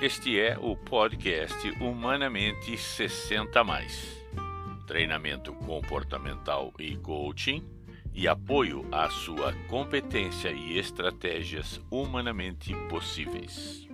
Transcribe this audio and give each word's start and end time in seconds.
Este 0.00 0.40
é 0.40 0.56
o 0.58 0.74
podcast 0.74 1.68
Humanamente 1.78 2.74
60 2.74 3.62
mais. 3.62 4.24
Treinamento 4.86 5.52
comportamental 5.52 6.72
e 6.78 6.96
coaching 6.96 7.62
e 8.14 8.26
apoio 8.26 8.88
à 8.90 9.10
sua 9.10 9.52
competência 9.68 10.50
e 10.52 10.78
estratégias 10.78 11.78
humanamente 11.90 12.74
possíveis. 12.88 13.86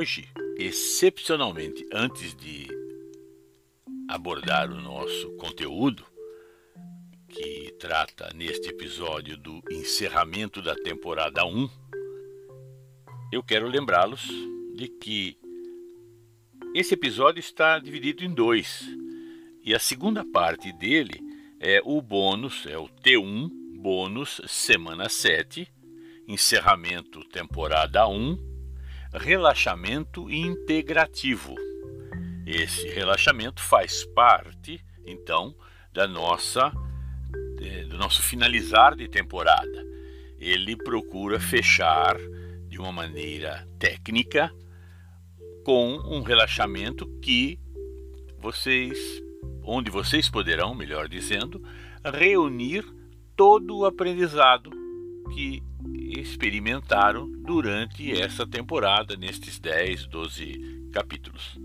Hoje, 0.00 0.26
excepcionalmente, 0.56 1.86
antes 1.92 2.34
de 2.34 2.66
abordar 4.08 4.70
o 4.70 4.80
nosso 4.80 5.30
conteúdo, 5.32 6.06
que 7.28 7.70
trata 7.78 8.32
neste 8.34 8.70
episódio 8.70 9.36
do 9.36 9.60
encerramento 9.70 10.62
da 10.62 10.74
temporada 10.74 11.44
1, 11.44 11.68
eu 13.30 13.42
quero 13.42 13.68
lembrá-los 13.68 14.26
de 14.74 14.88
que 14.88 15.36
esse 16.74 16.94
episódio 16.94 17.40
está 17.40 17.78
dividido 17.78 18.24
em 18.24 18.32
dois. 18.32 18.82
E 19.62 19.74
a 19.74 19.78
segunda 19.78 20.24
parte 20.24 20.72
dele 20.72 21.20
é 21.60 21.82
o 21.84 22.00
bônus, 22.00 22.64
é 22.64 22.78
o 22.78 22.88
T1 22.88 23.50
bônus 23.76 24.40
semana 24.46 25.10
7 25.10 25.70
encerramento 26.26 27.22
temporada 27.24 28.08
1, 28.08 28.49
relaxamento 29.12 30.30
integrativo. 30.30 31.54
Esse 32.46 32.88
relaxamento 32.88 33.62
faz 33.62 34.04
parte, 34.06 34.82
então, 35.04 35.54
da 35.92 36.06
nossa 36.06 36.72
do 37.88 37.98
nosso 37.98 38.22
finalizar 38.22 38.96
de 38.96 39.06
temporada. 39.06 39.86
Ele 40.38 40.76
procura 40.76 41.38
fechar 41.38 42.16
de 42.68 42.78
uma 42.78 42.90
maneira 42.90 43.66
técnica 43.78 44.50
com 45.64 45.96
um 46.06 46.22
relaxamento 46.22 47.06
que 47.20 47.58
vocês 48.38 49.22
onde 49.62 49.90
vocês 49.90 50.28
poderão, 50.28 50.74
melhor 50.74 51.08
dizendo, 51.08 51.62
reunir 52.02 52.84
todo 53.36 53.78
o 53.78 53.84
aprendizado 53.84 54.70
que 55.34 55.62
experimentaram 56.18 57.30
durante 57.42 58.20
essa 58.20 58.46
temporada, 58.46 59.16
nestes 59.16 59.58
10, 59.58 60.06
12 60.06 60.90
capítulos. 60.92 61.58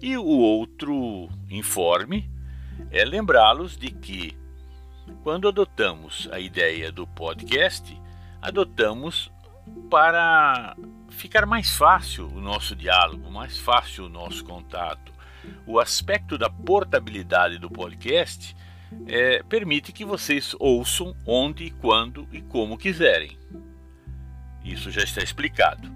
E 0.00 0.16
o 0.16 0.24
outro 0.24 1.28
informe 1.50 2.30
é 2.90 3.04
lembrá-los 3.04 3.76
de 3.76 3.90
que, 3.90 4.36
quando 5.22 5.48
adotamos 5.48 6.28
a 6.32 6.40
ideia 6.40 6.90
do 6.90 7.06
podcast, 7.06 7.96
adotamos 8.40 9.30
para 9.88 10.76
ficar 11.10 11.46
mais 11.46 11.76
fácil 11.76 12.26
o 12.28 12.40
nosso 12.40 12.74
diálogo, 12.74 13.30
mais 13.30 13.58
fácil 13.58 14.06
o 14.06 14.08
nosso 14.08 14.44
contato. 14.44 15.12
O 15.66 15.78
aspecto 15.78 16.36
da 16.36 16.48
portabilidade 16.50 17.58
do 17.58 17.70
podcast 17.70 18.56
é, 19.06 19.42
permite 19.42 19.92
que 19.92 20.04
vocês 20.04 20.54
ouçam 20.58 21.14
onde, 21.26 21.70
quando 21.80 22.28
e 22.32 22.40
como 22.40 22.78
quiserem. 22.78 23.36
Isso 24.64 24.90
já 24.90 25.02
está 25.02 25.22
explicado. 25.22 25.90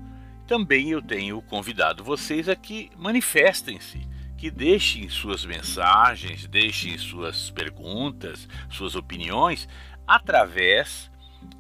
Também 0.47 0.91
eu 0.91 1.03
tenho 1.03 1.41
convidado 1.43 2.05
vocês 2.05 2.49
a 2.49 2.55
que 2.55 2.91
manifestem-se, 2.97 4.07
que 4.37 4.51
deixem 4.51 5.09
suas 5.09 5.45
mensagens, 5.45 6.47
deixem 6.47 6.97
suas 6.99 7.51
perguntas, 7.51 8.49
suas 8.71 8.95
opiniões 8.95 9.69
através 10.07 11.11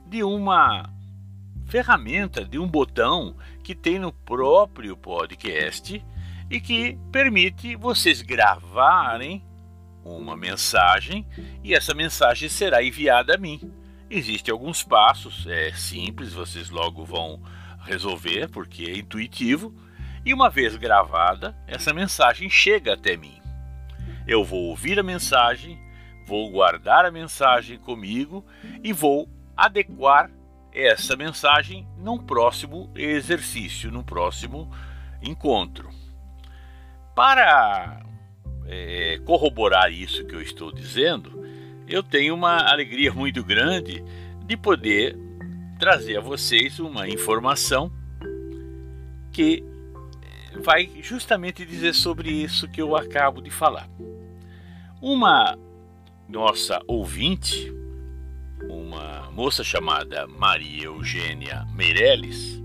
de 0.06 0.22
uma 0.22 0.88
ferramenta, 1.66 2.44
de 2.44 2.58
um 2.58 2.68
botão 2.68 3.36
que 3.64 3.74
tem 3.74 3.98
no 3.98 4.12
próprio 4.12 4.96
podcast 4.96 6.04
e 6.48 6.60
que 6.60 6.96
permite 7.10 7.74
vocês 7.74 8.22
gravarem 8.22 9.42
uma 10.06 10.36
mensagem 10.36 11.26
e 11.64 11.74
essa 11.74 11.94
mensagem 11.94 12.48
será 12.48 12.82
enviada 12.82 13.34
a 13.34 13.38
mim. 13.38 13.72
Existem 14.08 14.52
alguns 14.52 14.82
passos, 14.82 15.46
é 15.46 15.72
simples, 15.72 16.32
vocês 16.32 16.70
logo 16.70 17.04
vão 17.04 17.42
resolver 17.80 18.48
porque 18.48 18.84
é 18.84 18.98
intuitivo. 18.98 19.74
E 20.24 20.34
uma 20.34 20.50
vez 20.50 20.76
gravada, 20.76 21.56
essa 21.66 21.94
mensagem 21.94 22.50
chega 22.50 22.94
até 22.94 23.16
mim. 23.16 23.40
Eu 24.26 24.44
vou 24.44 24.64
ouvir 24.64 24.98
a 24.98 25.02
mensagem, 25.02 25.78
vou 26.26 26.50
guardar 26.50 27.04
a 27.04 27.10
mensagem 27.10 27.78
comigo 27.78 28.44
e 28.82 28.92
vou 28.92 29.28
adequar 29.56 30.30
essa 30.72 31.16
mensagem 31.16 31.88
num 31.96 32.18
próximo 32.18 32.90
exercício, 32.94 33.90
num 33.90 34.02
próximo 34.02 34.70
encontro. 35.22 35.90
Para 37.14 38.02
é, 38.68 39.18
corroborar 39.24 39.92
isso 39.92 40.24
que 40.24 40.34
eu 40.34 40.42
estou 40.42 40.72
dizendo, 40.72 41.44
eu 41.86 42.02
tenho 42.02 42.34
uma 42.34 42.70
alegria 42.70 43.12
muito 43.12 43.44
grande 43.44 44.02
de 44.44 44.56
poder 44.56 45.16
trazer 45.78 46.16
a 46.16 46.20
vocês 46.20 46.78
uma 46.78 47.08
informação 47.08 47.92
que 49.32 49.62
vai 50.62 50.90
justamente 51.02 51.64
dizer 51.64 51.94
sobre 51.94 52.30
isso 52.30 52.68
que 52.68 52.80
eu 52.80 52.96
acabo 52.96 53.40
de 53.40 53.50
falar. 53.50 53.88
Uma 55.00 55.56
nossa 56.28 56.80
ouvinte, 56.88 57.72
uma 58.68 59.30
moça 59.30 59.62
chamada 59.62 60.26
Maria 60.26 60.84
Eugênia 60.84 61.66
Meirelles, 61.72 62.60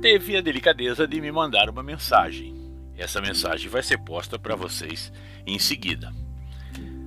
teve 0.00 0.36
a 0.36 0.40
delicadeza 0.40 1.06
de 1.06 1.20
me 1.20 1.32
mandar 1.32 1.68
uma 1.68 1.82
mensagem 1.82 2.57
essa 2.98 3.20
mensagem 3.20 3.68
vai 3.68 3.82
ser 3.82 3.98
posta 3.98 4.38
para 4.38 4.56
vocês 4.56 5.12
em 5.46 5.58
seguida. 5.58 6.12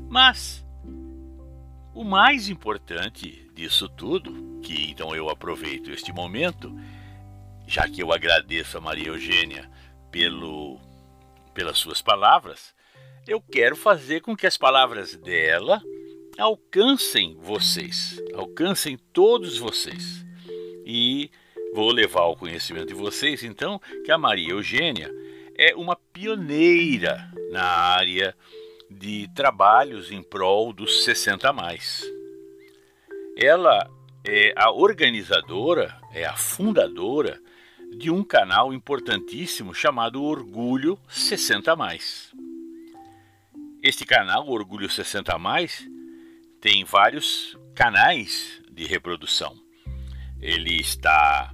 Mas 0.09 0.65
o 1.93 2.03
mais 2.03 2.47
importante 2.47 3.49
disso 3.53 3.89
tudo, 3.89 4.59
que 4.63 4.89
então 4.89 5.13
eu 5.13 5.29
aproveito 5.29 5.91
este 5.91 6.13
momento, 6.13 6.73
já 7.67 7.87
que 7.87 8.01
eu 8.01 8.11
agradeço 8.13 8.77
a 8.77 8.81
Maria 8.81 9.09
Eugênia 9.09 9.69
pelo, 10.09 10.79
pelas 11.53 11.77
suas 11.77 12.01
palavras, 12.01 12.73
eu 13.27 13.41
quero 13.41 13.75
fazer 13.75 14.21
com 14.21 14.35
que 14.35 14.47
as 14.47 14.57
palavras 14.57 15.15
dela 15.15 15.81
alcancem 16.37 17.37
vocês, 17.39 18.21
alcancem 18.33 18.97
todos 19.13 19.57
vocês. 19.57 20.25
E 20.85 21.29
vou 21.73 21.91
levar 21.91 22.21
ao 22.21 22.35
conhecimento 22.35 22.87
de 22.87 22.93
vocês, 22.93 23.43
então, 23.43 23.79
que 24.03 24.11
a 24.11 24.17
Maria 24.17 24.51
Eugênia 24.51 25.13
é 25.61 25.75
uma 25.75 25.95
pioneira 25.95 27.31
na 27.51 27.63
área 27.63 28.35
de 28.89 29.29
trabalhos 29.35 30.11
em 30.11 30.23
prol 30.23 30.73
dos 30.73 31.03
60 31.03 31.53
mais. 31.53 32.03
Ela 33.37 33.87
é 34.25 34.55
a 34.55 34.71
organizadora, 34.71 35.95
é 36.15 36.25
a 36.25 36.35
fundadora 36.35 37.39
de 37.95 38.09
um 38.09 38.23
canal 38.23 38.73
importantíssimo 38.73 39.71
chamado 39.71 40.23
Orgulho 40.23 40.97
60 41.07 41.75
mais. 41.75 42.31
Este 43.83 44.03
canal, 44.03 44.49
Orgulho 44.49 44.89
60 44.89 45.37
mais, 45.37 45.87
tem 46.59 46.83
vários 46.83 47.55
canais 47.75 48.59
de 48.71 48.85
reprodução. 48.85 49.55
Ele 50.41 50.81
está 50.81 51.51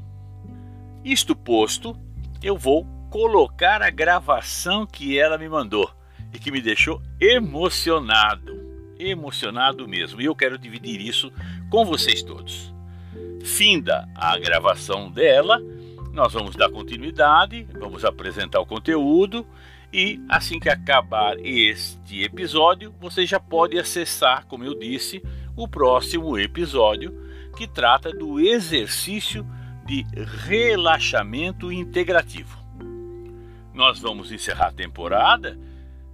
Isto 1.03 1.35
posto, 1.35 1.99
eu 2.43 2.55
vou 2.55 2.85
colocar 3.09 3.81
a 3.81 3.89
gravação 3.89 4.85
que 4.85 5.17
ela 5.17 5.39
me 5.39 5.49
mandou 5.49 5.91
e 6.31 6.38
que 6.38 6.51
me 6.51 6.61
deixou 6.61 7.01
emocionado, 7.19 8.63
emocionado 8.99 9.88
mesmo. 9.88 10.21
E 10.21 10.25
eu 10.25 10.35
quero 10.35 10.59
dividir 10.59 11.01
isso 11.01 11.33
com 11.71 11.83
vocês 11.83 12.21
todos. 12.21 12.75
Finda 13.45 14.09
a 14.15 14.38
gravação 14.39 15.09
dela, 15.09 15.62
nós 16.12 16.33
vamos 16.33 16.56
dar 16.56 16.68
continuidade, 16.71 17.68
vamos 17.80 18.03
apresentar 18.03 18.59
o 18.59 18.65
conteúdo 18.65 19.45
e 19.94 20.19
assim 20.27 20.59
que 20.59 20.68
acabar 20.68 21.38
este 21.39 22.24
episódio, 22.24 22.92
você 23.00 23.24
já 23.24 23.39
pode 23.39 23.77
acessar, 23.77 24.47
como 24.47 24.63
eu 24.63 24.77
disse, 24.77 25.24
o 25.56 25.68
próximo 25.68 26.38
episódio 26.39 27.13
que 27.56 27.68
trata 27.68 28.12
do 28.12 28.39
exercício 28.39 29.45
de 29.86 30.03
relaxamento 30.48 31.71
integrativo. 31.71 32.57
Nós 33.75 34.00
vamos 34.00 34.31
encerrar 34.31 34.69
a 34.69 34.74
temporada. 34.74 35.56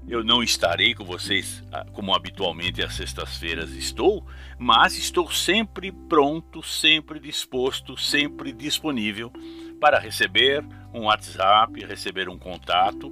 Eu 0.07 0.23
não 0.23 0.41
estarei 0.41 0.95
com 0.95 1.05
vocês 1.05 1.63
ah, 1.71 1.85
como 1.93 2.13
habitualmente 2.13 2.81
às 2.81 2.95
sextas-feiras 2.95 3.71
estou, 3.71 4.25
mas 4.57 4.97
estou 4.97 5.31
sempre 5.31 5.91
pronto, 5.91 6.63
sempre 6.63 7.19
disposto, 7.19 7.95
sempre 7.95 8.51
disponível 8.51 9.31
para 9.79 9.99
receber 9.99 10.63
um 10.93 11.05
WhatsApp, 11.05 11.85
receber 11.85 12.29
um 12.29 12.37
contato. 12.37 13.11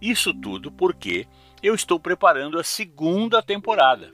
Isso 0.00 0.32
tudo 0.32 0.70
porque 0.72 1.26
eu 1.62 1.74
estou 1.74 2.00
preparando 2.00 2.58
a 2.58 2.64
segunda 2.64 3.42
temporada. 3.42 4.12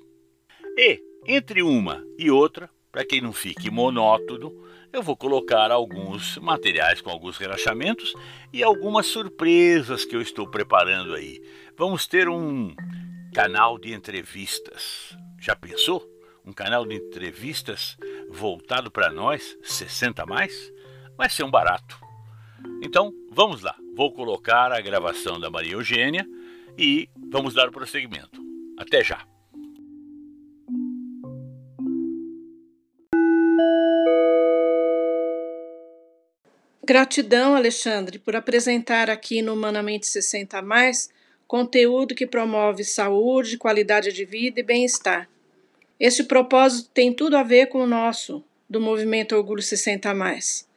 E, 0.77 1.01
entre 1.27 1.63
uma 1.63 2.03
e 2.19 2.31
outra, 2.31 2.69
para 2.91 3.05
que 3.05 3.21
não 3.21 3.33
fique 3.33 3.71
monótono, 3.71 4.53
eu 4.93 5.03
vou 5.03 5.17
colocar 5.17 5.71
alguns 5.71 6.39
materiais 6.39 7.01
com 7.01 7.11
alguns 7.11 7.37
relaxamentos 7.37 8.15
e 8.53 8.63
algumas 8.63 9.07
surpresas 9.07 10.05
que 10.05 10.17
eu 10.17 10.23
estou 10.23 10.49
preparando 10.49 11.15
aí. 11.15 11.43
Vamos 11.79 12.07
ter 12.07 12.27
um 12.27 12.75
canal 13.35 13.79
de 13.79 13.93
entrevistas. 13.93 15.15
Já 15.39 15.55
pensou? 15.55 16.03
Um 16.43 16.51
canal 16.51 16.87
de 16.87 16.95
entrevistas 16.95 17.99
voltado 18.31 18.91
para 18.91 19.13
nós, 19.13 19.59
60 19.63 20.25
mais? 20.25 20.73
Vai 21.19 21.29
ser 21.29 21.43
um 21.43 21.51
barato. 21.51 22.01
Então, 22.83 23.13
vamos 23.31 23.61
lá. 23.61 23.77
Vou 23.95 24.11
colocar 24.11 24.73
a 24.73 24.81
gravação 24.81 25.39
da 25.39 25.51
Maria 25.51 25.75
Eugênia 25.75 26.27
e 26.79 27.11
vamos 27.29 27.53
dar 27.53 27.69
o 27.69 27.73
prosseguimento. 27.73 28.43
Até 28.79 29.05
já. 29.05 29.23
Gratidão, 36.83 37.55
Alexandre, 37.55 38.19
por 38.19 38.35
apresentar 38.35 39.11
aqui 39.11 39.43
no 39.43 39.53
Humanamente 39.53 40.07
60 40.07 40.63
Mais 40.63 41.15
conteúdo 41.47 42.15
que 42.15 42.27
promove 42.27 42.85
saúde, 42.85 43.57
qualidade 43.57 44.13
de 44.13 44.25
vida 44.25 44.61
e 44.61 44.63
bem-estar. 44.63 45.29
Este 45.99 46.25
propósito 46.25 46.91
tem 46.93 47.13
tudo 47.13 47.37
a 47.37 47.43
ver 47.43 47.67
com 47.67 47.81
o 47.81 47.87
nosso, 47.87 48.45
do 48.69 48.81
movimento 48.81 49.37
Orgulho 49.37 49.63
60 49.63 50.13
Mais. 50.15 50.69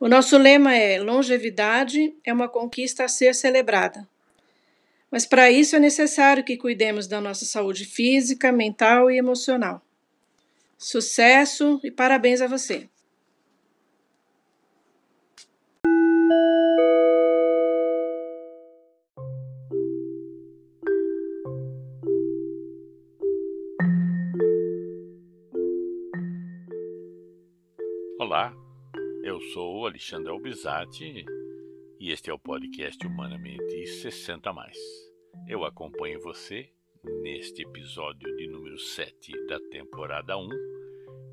O 0.00 0.08
nosso 0.08 0.36
lema 0.36 0.74
é: 0.74 0.98
longevidade 0.98 2.14
é 2.24 2.32
uma 2.32 2.48
conquista 2.48 3.04
a 3.04 3.08
ser 3.08 3.34
celebrada. 3.34 4.08
Mas 5.10 5.24
para 5.24 5.50
isso 5.50 5.76
é 5.76 5.78
necessário 5.78 6.44
que 6.44 6.56
cuidemos 6.56 7.06
da 7.06 7.20
nossa 7.20 7.44
saúde 7.44 7.84
física, 7.84 8.50
mental 8.50 9.10
e 9.10 9.18
emocional. 9.18 9.80
Sucesso 10.76 11.80
e 11.84 11.90
parabéns 11.90 12.40
a 12.40 12.46
você! 12.46 12.88
Alexandre 29.86 30.30
Albizati 30.30 31.24
e 32.00 32.10
este 32.10 32.28
é 32.28 32.34
o 32.34 32.38
podcast 32.40 33.06
Humanamente 33.06 33.86
60 33.86 34.52
mais. 34.52 34.76
Eu 35.46 35.64
acompanho 35.64 36.20
você 36.20 36.72
neste 37.22 37.62
episódio 37.62 38.34
de 38.36 38.48
número 38.48 38.76
7 38.76 39.46
da 39.46 39.60
temporada 39.70 40.36
1, 40.36 40.48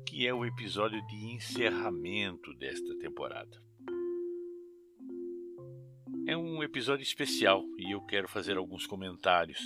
que 0.06 0.24
é 0.24 0.32
o 0.32 0.46
episódio 0.46 1.04
de 1.08 1.34
encerramento 1.34 2.54
desta 2.54 2.96
temporada. 2.98 3.60
É 6.28 6.36
um 6.36 6.62
episódio 6.62 7.02
especial 7.02 7.64
e 7.76 7.90
eu 7.92 8.02
quero 8.02 8.28
fazer 8.28 8.56
alguns 8.56 8.86
comentários. 8.86 9.60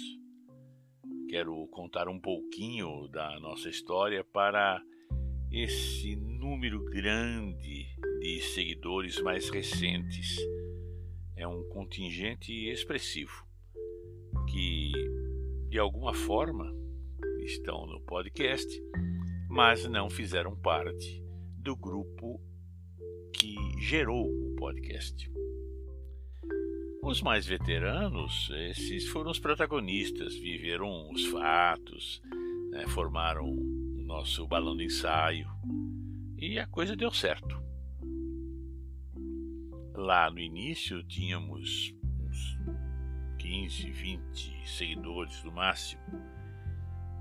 Quero 1.28 1.66
contar 1.68 2.08
um 2.08 2.18
pouquinho 2.18 3.06
da 3.08 3.38
nossa 3.38 3.68
história 3.68 4.24
para 4.24 4.82
esse 5.52 6.16
número 6.16 6.82
grande 6.86 7.86
de 8.20 8.40
seguidores 8.40 9.20
mais 9.20 9.48
recentes. 9.48 10.36
É 11.36 11.46
um 11.46 11.62
contingente 11.68 12.52
expressivo 12.68 13.46
que, 14.50 14.92
de 15.68 15.78
alguma 15.78 16.12
forma, 16.12 16.74
estão 17.40 17.86
no 17.86 18.00
podcast, 18.00 18.68
mas 19.48 19.88
não 19.88 20.10
fizeram 20.10 20.56
parte 20.56 21.22
do 21.56 21.76
grupo 21.76 22.40
que 23.32 23.56
gerou 23.80 24.26
o 24.26 24.54
podcast. 24.56 25.30
Os 27.02 27.22
mais 27.22 27.46
veteranos, 27.46 28.50
esses 28.68 29.06
foram 29.08 29.30
os 29.30 29.38
protagonistas, 29.38 30.34
viveram 30.34 31.10
os 31.10 31.24
fatos, 31.26 32.20
né, 32.70 32.86
formaram 32.88 33.48
o 33.48 34.02
nosso 34.02 34.46
balão 34.46 34.76
de 34.76 34.84
ensaio 34.84 35.48
e 36.36 36.58
a 36.58 36.66
coisa 36.66 36.94
deu 36.94 37.10
certo. 37.10 37.57
Lá 39.98 40.30
no 40.30 40.38
início 40.38 41.02
tínhamos 41.02 41.92
uns 42.20 42.56
15, 43.36 43.90
20 43.90 44.62
seguidores 44.64 45.42
no 45.42 45.50
máximo. 45.50 46.00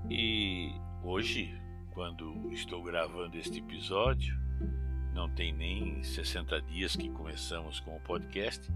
E 0.08 0.70
hoje, 1.02 1.60
quando 1.90 2.52
estou 2.52 2.80
gravando 2.84 3.36
este 3.36 3.58
episódio, 3.58 4.32
não 5.12 5.28
tem 5.28 5.52
nem 5.52 6.04
60 6.04 6.62
dias 6.62 6.94
que 6.94 7.10
começamos 7.10 7.80
com 7.80 7.96
o 7.96 8.00
podcast 8.00 8.72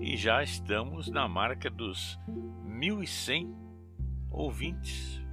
e 0.00 0.16
já 0.16 0.42
estamos 0.42 1.06
na 1.08 1.28
marca 1.28 1.70
dos 1.70 2.18
1.100 2.66 3.54
ouvintes. 4.28 5.24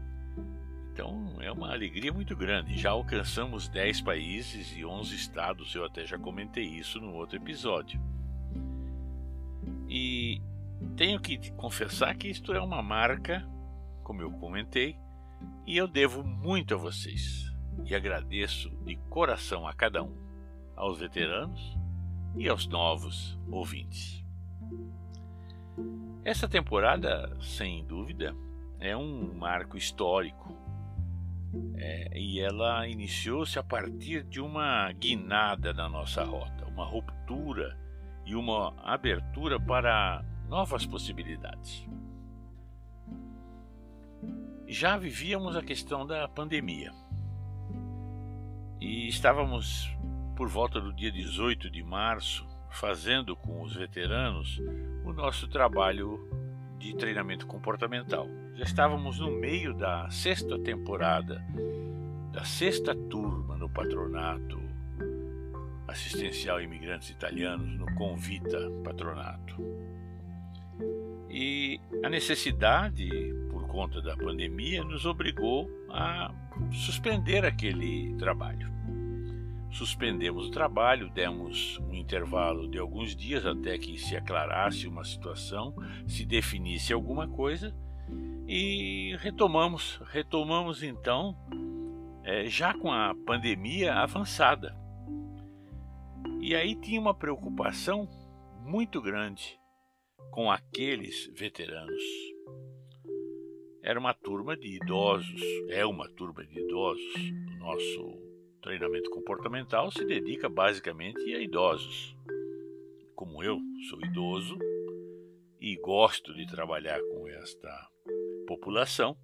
Então 0.93 1.41
é 1.41 1.51
uma 1.51 1.71
alegria 1.71 2.13
muito 2.13 2.35
grande. 2.35 2.77
Já 2.77 2.91
alcançamos 2.91 3.67
10 3.67 4.01
países 4.01 4.77
e 4.77 4.85
11 4.85 5.15
estados, 5.15 5.73
eu 5.73 5.83
até 5.83 6.05
já 6.05 6.19
comentei 6.19 6.65
isso 6.65 7.01
no 7.01 7.15
outro 7.15 7.35
episódio. 7.35 7.99
E 9.89 10.39
tenho 10.95 11.19
que 11.19 11.51
confessar 11.53 12.15
que 12.15 12.27
isto 12.27 12.53
é 12.53 12.61
uma 12.61 12.83
marca, 12.83 13.43
como 14.03 14.21
eu 14.21 14.29
comentei, 14.33 14.95
e 15.65 15.75
eu 15.75 15.87
devo 15.87 16.23
muito 16.23 16.75
a 16.75 16.77
vocês. 16.77 17.51
e 17.85 17.95
agradeço 17.95 18.69
de 18.85 18.95
coração 19.09 19.67
a 19.67 19.73
cada 19.73 20.03
um, 20.03 20.15
aos 20.75 20.99
veteranos 20.99 21.75
e 22.37 22.47
aos 22.47 22.67
novos 22.67 23.35
ouvintes. 23.49 24.23
Essa 26.23 26.47
temporada, 26.47 27.35
sem 27.41 27.83
dúvida, 27.83 28.35
é 28.79 28.95
um 28.95 29.33
marco 29.33 29.75
histórico 29.75 30.62
é, 31.75 32.17
e 32.17 32.39
ela 32.39 32.87
iniciou-se 32.87 33.57
a 33.59 33.63
partir 33.63 34.23
de 34.23 34.41
uma 34.41 34.91
guinada 34.93 35.73
na 35.73 35.87
nossa 35.87 36.23
rota, 36.23 36.65
uma 36.65 36.85
ruptura 36.85 37.77
e 38.25 38.35
uma 38.35 38.73
abertura 38.83 39.59
para 39.59 40.23
novas 40.47 40.85
possibilidades. 40.85 41.87
Já 44.67 44.97
vivíamos 44.97 45.55
a 45.55 45.61
questão 45.61 46.05
da 46.05 46.27
pandemia 46.27 46.91
e 48.79 49.07
estávamos 49.07 49.89
por 50.35 50.47
volta 50.47 50.81
do 50.81 50.91
dia 50.93 51.11
18 51.11 51.69
de 51.69 51.83
março 51.83 52.47
fazendo 52.71 53.35
com 53.35 53.61
os 53.61 53.75
veteranos 53.75 54.59
o 55.05 55.13
nosso 55.13 55.47
trabalho 55.47 56.19
de 56.83 56.93
treinamento 56.95 57.47
comportamental. 57.47 58.27
Já 58.55 58.65
estávamos 58.65 59.17
no 59.17 59.31
meio 59.31 59.73
da 59.73 60.09
sexta 60.09 60.59
temporada, 60.59 61.41
da 62.33 62.43
sexta 62.43 62.93
turma 62.93 63.55
no 63.55 63.69
patronato 63.69 64.61
assistencial 65.87 66.61
imigrantes 66.61 67.09
italianos, 67.09 67.77
no 67.77 67.85
Convita 67.95 68.57
Patronato. 68.83 69.55
E 71.29 71.79
a 72.03 72.09
necessidade, 72.09 73.09
por 73.49 73.65
conta 73.67 74.01
da 74.01 74.17
pandemia, 74.17 74.83
nos 74.83 75.05
obrigou 75.05 75.69
a 75.89 76.33
suspender 76.71 77.45
aquele 77.45 78.13
trabalho 78.15 78.69
suspendemos 79.73 80.47
o 80.47 80.51
trabalho, 80.51 81.09
demos 81.09 81.79
um 81.79 81.95
intervalo 81.95 82.67
de 82.67 82.77
alguns 82.77 83.15
dias 83.15 83.45
até 83.45 83.77
que 83.77 83.97
se 83.97 84.15
aclarasse 84.15 84.87
uma 84.87 85.03
situação, 85.03 85.75
se 86.07 86.25
definisse 86.25 86.93
alguma 86.93 87.27
coisa 87.27 87.75
e 88.47 89.15
retomamos, 89.19 89.99
retomamos 90.11 90.83
então, 90.83 91.35
é, 92.23 92.45
já 92.45 92.73
com 92.73 92.91
a 92.91 93.15
pandemia 93.25 93.95
avançada. 93.95 94.77
E 96.39 96.55
aí 96.55 96.75
tinha 96.75 96.99
uma 97.01 97.13
preocupação 97.13 98.07
muito 98.61 99.01
grande 99.01 99.57
com 100.29 100.51
aqueles 100.51 101.31
veteranos. 101.33 102.03
Era 103.81 103.99
uma 103.99 104.13
turma 104.13 104.55
de 104.55 104.75
idosos, 104.75 105.41
é 105.69 105.85
uma 105.85 106.07
turma 106.09 106.45
de 106.45 106.59
idosos, 106.59 107.31
nosso 107.57 108.32
treinamento 108.63 109.09
comportamental 109.09 109.91
se 109.91 110.05
dedica 110.05 110.47
basicamente 110.47 111.21
a 111.35 111.39
idosos. 111.39 112.15
Como 113.13 113.43
eu 113.43 113.59
sou 113.89 113.99
idoso 114.01 114.57
e 115.59 115.75
gosto 115.75 116.33
de 116.33 116.47
trabalhar 116.47 116.99
com 117.01 117.27
esta 117.27 117.69
população, 118.47 119.17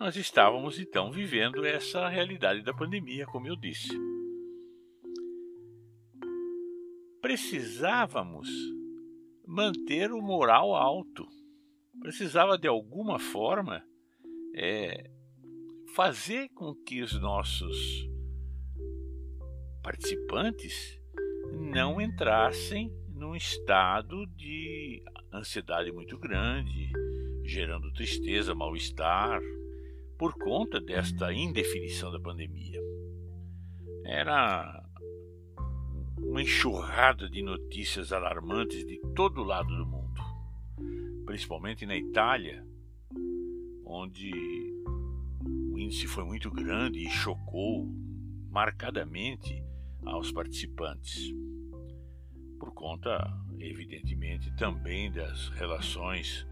nós 0.00 0.16
estávamos 0.16 0.78
então 0.78 1.12
vivendo 1.12 1.64
essa 1.64 2.08
realidade 2.08 2.62
da 2.62 2.72
pandemia, 2.72 3.26
como 3.26 3.46
eu 3.46 3.54
disse. 3.54 3.88
Precisávamos 7.20 8.48
manter 9.46 10.10
o 10.10 10.22
moral 10.22 10.74
alto, 10.74 11.26
precisava 12.00 12.56
de 12.58 12.66
alguma 12.66 13.18
forma 13.18 13.84
é, 14.56 15.10
fazer 15.94 16.48
com 16.50 16.74
que 16.74 17.02
os 17.02 17.18
nossos 17.20 18.13
participantes 19.84 20.98
não 21.52 22.00
entrassem 22.00 22.90
num 23.14 23.36
estado 23.36 24.26
de 24.28 25.04
ansiedade 25.30 25.92
muito 25.92 26.18
grande, 26.18 26.90
gerando 27.44 27.92
tristeza, 27.92 28.54
mal-estar, 28.54 29.42
por 30.18 30.32
conta 30.38 30.80
desta 30.80 31.32
indefinição 31.34 32.10
da 32.10 32.18
pandemia. 32.18 32.80
Era 34.06 34.82
uma 36.16 36.40
enxurrada 36.40 37.28
de 37.28 37.42
notícias 37.42 38.10
alarmantes 38.10 38.86
de 38.86 38.98
todo 39.14 39.44
lado 39.44 39.68
do 39.68 39.86
mundo, 39.86 40.22
principalmente 41.26 41.84
na 41.84 41.94
Itália, 41.94 42.66
onde 43.84 44.32
o 45.70 45.78
índice 45.78 46.06
foi 46.06 46.24
muito 46.24 46.50
grande 46.50 47.00
e 47.00 47.10
chocou 47.10 47.86
marcadamente 48.50 49.63
aos 50.06 50.30
participantes, 50.32 51.32
por 52.58 52.72
conta, 52.72 53.30
evidentemente, 53.58 54.54
também 54.56 55.10
das 55.10 55.48
relações 55.50 56.46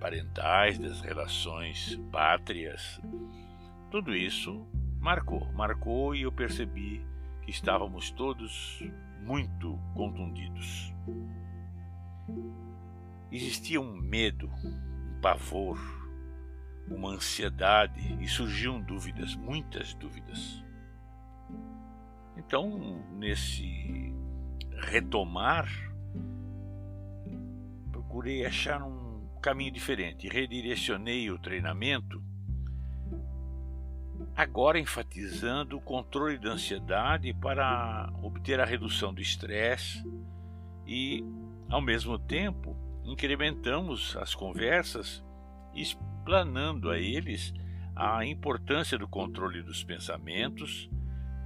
parentais, 0.00 0.78
das 0.78 1.00
relações 1.00 1.96
pátrias. 2.10 3.00
Tudo 3.90 4.14
isso 4.14 4.66
marcou, 5.00 5.52
marcou 5.52 6.14
e 6.14 6.22
eu 6.22 6.32
percebi 6.32 7.04
que 7.42 7.50
estávamos 7.50 8.10
todos 8.10 8.82
muito 9.20 9.78
contundidos. 9.94 10.92
Existia 13.30 13.80
um 13.80 13.96
medo, 13.96 14.50
um 14.64 15.20
pavor, 15.20 15.78
uma 16.88 17.10
ansiedade 17.10 18.18
e 18.20 18.28
surgiam 18.28 18.80
dúvidas, 18.80 19.34
muitas 19.36 19.94
dúvidas. 19.94 20.62
Então, 22.36 23.04
nesse 23.12 24.12
retomar, 24.70 25.68
procurei 27.90 28.44
achar 28.44 28.82
um 28.82 29.28
caminho 29.40 29.72
diferente, 29.72 30.28
redirecionei 30.28 31.30
o 31.30 31.38
treinamento, 31.38 32.22
agora 34.36 34.78
enfatizando 34.78 35.76
o 35.76 35.80
controle 35.80 36.38
da 36.38 36.50
ansiedade 36.50 37.34
para 37.34 38.10
obter 38.22 38.60
a 38.60 38.64
redução 38.64 39.12
do 39.12 39.20
estresse 39.20 40.02
e, 40.86 41.24
ao 41.68 41.80
mesmo 41.80 42.18
tempo, 42.18 42.76
incrementamos 43.04 44.16
as 44.16 44.34
conversas, 44.34 45.24
explanando 45.74 46.90
a 46.90 46.98
eles 46.98 47.52
a 47.94 48.24
importância 48.24 48.96
do 48.96 49.08
controle 49.08 49.62
dos 49.62 49.84
pensamentos 49.84 50.88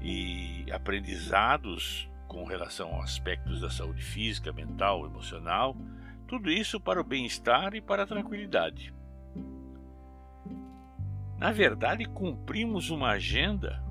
e 0.07 0.71
aprendizados 0.71 2.09
com 2.29 2.45
relação 2.45 3.01
a 3.01 3.03
aspectos 3.03 3.61
da 3.61 3.69
saúde 3.69 4.05
física, 4.05 4.53
mental, 4.53 5.05
emocional, 5.05 5.77
tudo 6.29 6.49
isso 6.49 6.79
para 6.79 7.01
o 7.01 7.05
bem-estar 7.05 7.75
e 7.75 7.81
para 7.81 8.05
a 8.05 8.07
tranquilidade. 8.07 8.95
Na 11.37 11.51
verdade, 11.51 12.05
cumprimos 12.05 12.89
uma 12.89 13.11
agenda 13.11 13.83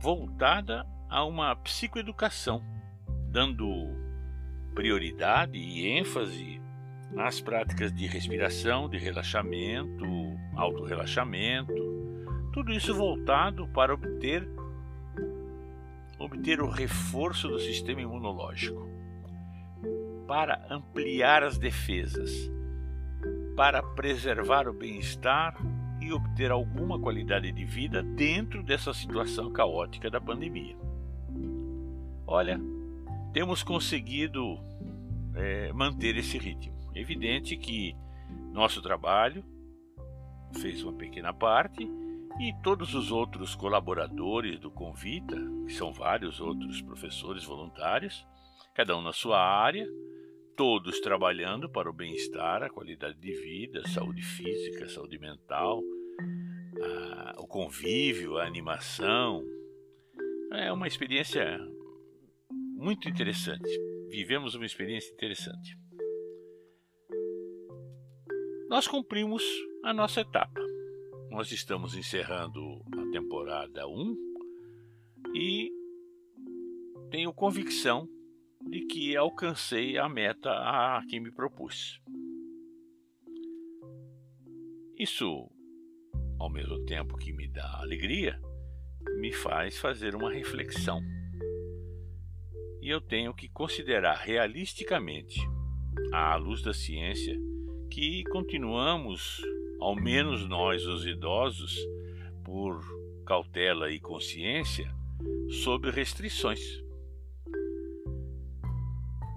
voltada 0.00 0.84
a 1.08 1.24
uma 1.24 1.54
psicoeducação, 1.54 2.60
dando 3.30 3.96
prioridade 4.74 5.56
e 5.56 5.86
ênfase 5.86 6.60
nas 7.12 7.40
práticas 7.40 7.92
de 7.92 8.06
respiração, 8.08 8.88
de 8.88 8.98
relaxamento, 8.98 10.04
autorrelaxamento, 10.56 11.72
tudo 12.52 12.72
isso 12.72 12.92
voltado 12.92 13.68
para 13.68 13.94
obter 13.94 14.48
obter 16.22 16.60
o 16.60 16.68
reforço 16.68 17.48
do 17.48 17.58
sistema 17.58 18.00
imunológico, 18.00 18.88
para 20.26 20.64
ampliar 20.70 21.42
as 21.42 21.58
defesas, 21.58 22.30
para 23.56 23.82
preservar 23.82 24.68
o 24.68 24.72
bem-estar 24.72 25.56
e 26.00 26.12
obter 26.12 26.50
alguma 26.50 26.98
qualidade 26.98 27.50
de 27.50 27.64
vida 27.64 28.02
dentro 28.02 28.62
dessa 28.62 28.94
situação 28.94 29.52
caótica 29.52 30.08
da 30.08 30.20
pandemia. 30.20 30.76
Olha, 32.26 32.60
temos 33.32 33.62
conseguido 33.62 34.58
é, 35.34 35.72
manter 35.72 36.16
esse 36.16 36.38
ritmo. 36.38 36.74
É 36.94 37.00
evidente 37.00 37.56
que 37.56 37.96
nosso 38.52 38.80
trabalho 38.80 39.44
fez 40.60 40.82
uma 40.84 40.92
pequena 40.92 41.32
parte 41.32 41.88
e 42.40 42.52
todos 42.62 42.94
os 42.94 43.12
outros 43.12 43.54
colaboradores 43.54 44.58
do 44.58 44.70
Convita, 44.70 45.36
que 45.66 45.72
são 45.72 45.92
vários 45.92 46.40
outros 46.40 46.80
professores 46.80 47.44
voluntários, 47.44 48.26
cada 48.74 48.96
um 48.96 49.02
na 49.02 49.12
sua 49.12 49.38
área, 49.38 49.86
todos 50.56 51.00
trabalhando 51.00 51.68
para 51.68 51.90
o 51.90 51.92
bem-estar, 51.92 52.62
a 52.62 52.70
qualidade 52.70 53.18
de 53.18 53.32
vida, 53.32 53.86
saúde 53.88 54.22
física, 54.22 54.88
saúde 54.88 55.18
mental, 55.18 55.82
a, 56.80 57.40
o 57.40 57.46
convívio, 57.46 58.38
a 58.38 58.46
animação. 58.46 59.44
É 60.52 60.72
uma 60.72 60.86
experiência 60.86 61.58
muito 62.50 63.08
interessante. 63.08 63.68
Vivemos 64.08 64.54
uma 64.54 64.66
experiência 64.66 65.12
interessante. 65.12 65.78
Nós 68.68 68.86
cumprimos 68.86 69.42
a 69.84 69.92
nossa 69.92 70.22
etapa 70.22 70.61
nós 71.32 71.50
estamos 71.50 71.94
encerrando 71.94 72.84
a 72.92 73.10
temporada 73.10 73.88
1 73.88 74.16
e 75.34 75.72
tenho 77.10 77.32
convicção 77.32 78.06
de 78.60 78.82
que 78.82 79.16
alcancei 79.16 79.96
a 79.96 80.10
meta 80.10 80.50
a 80.50 81.02
que 81.08 81.18
me 81.18 81.32
propus. 81.32 82.02
Isso, 84.98 85.50
ao 86.38 86.50
mesmo 86.50 86.84
tempo 86.84 87.16
que 87.16 87.32
me 87.32 87.48
dá 87.48 87.80
alegria, 87.80 88.38
me 89.18 89.32
faz 89.32 89.78
fazer 89.78 90.14
uma 90.14 90.30
reflexão. 90.30 91.00
E 92.82 92.90
eu 92.90 93.00
tenho 93.00 93.32
que 93.32 93.48
considerar 93.48 94.16
realisticamente, 94.16 95.40
à 96.12 96.36
luz 96.36 96.62
da 96.62 96.74
ciência, 96.74 97.34
que 97.90 98.22
continuamos, 98.24 99.40
ao 99.82 99.96
menos 99.96 100.48
nós, 100.48 100.86
os 100.86 101.04
idosos, 101.04 101.76
por 102.44 102.80
cautela 103.26 103.90
e 103.90 103.98
consciência, 103.98 104.88
sob 105.64 105.90
restrições. 105.90 106.60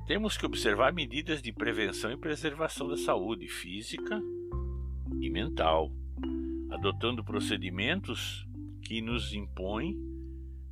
Temos 0.05 0.37
que 0.37 0.45
observar 0.45 0.93
medidas 0.93 1.41
de 1.41 1.51
prevenção 1.51 2.11
e 2.11 2.17
preservação 2.17 2.87
da 2.87 2.95
saúde 2.95 3.47
física 3.47 4.21
e 5.19 5.29
mental, 5.31 5.91
adotando 6.69 7.23
procedimentos 7.23 8.47
que 8.83 9.01
nos 9.01 9.33
impõem 9.33 9.99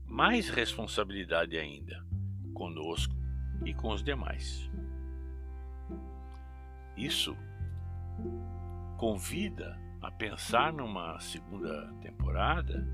mais 0.05 0.49
responsabilidade 0.49 1.57
ainda 1.57 2.05
conosco 2.53 3.15
e 3.65 3.73
com 3.73 3.89
os 3.89 4.03
demais. 4.03 4.69
Isso 6.95 7.35
convida 9.03 9.77
a 10.01 10.09
pensar 10.09 10.71
numa 10.71 11.19
segunda 11.19 11.93
temporada 12.01 12.87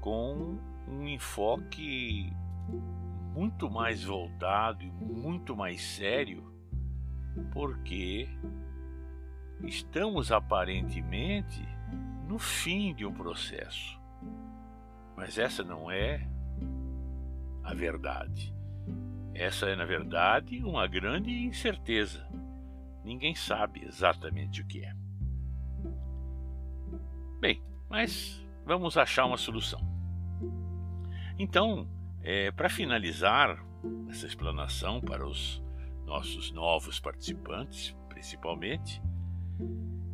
com 0.00 0.56
um 0.86 1.08
enfoque 1.08 2.32
muito 3.34 3.68
mais 3.68 4.04
voltado 4.04 4.84
e 4.84 4.90
muito 4.92 5.56
mais 5.56 5.82
sério, 5.82 6.48
porque 7.52 8.28
estamos 9.64 10.30
aparentemente 10.30 11.66
no 12.28 12.38
fim 12.38 12.94
de 12.94 13.04
um 13.04 13.12
processo. 13.12 14.00
Mas 15.16 15.38
essa 15.38 15.64
não 15.64 15.90
é 15.90 16.24
a 17.64 17.74
verdade. 17.74 18.54
Essa 19.34 19.66
é, 19.66 19.74
na 19.74 19.84
verdade, 19.84 20.62
uma 20.62 20.86
grande 20.86 21.32
incerteza. 21.32 22.24
Ninguém 23.04 23.34
sabe 23.34 23.84
exatamente 23.84 24.60
o 24.60 24.66
que 24.66 24.84
é. 24.84 24.94
Bem, 27.40 27.62
mas 27.88 28.44
vamos 28.64 28.96
achar 28.96 29.24
uma 29.24 29.36
solução. 29.36 29.80
Então, 31.38 31.88
é, 32.22 32.50
para 32.50 32.68
finalizar 32.68 33.64
essa 34.08 34.26
explanação 34.26 35.00
para 35.00 35.26
os 35.26 35.62
nossos 36.04 36.52
novos 36.52 37.00
participantes, 37.00 37.96
principalmente, 38.08 39.00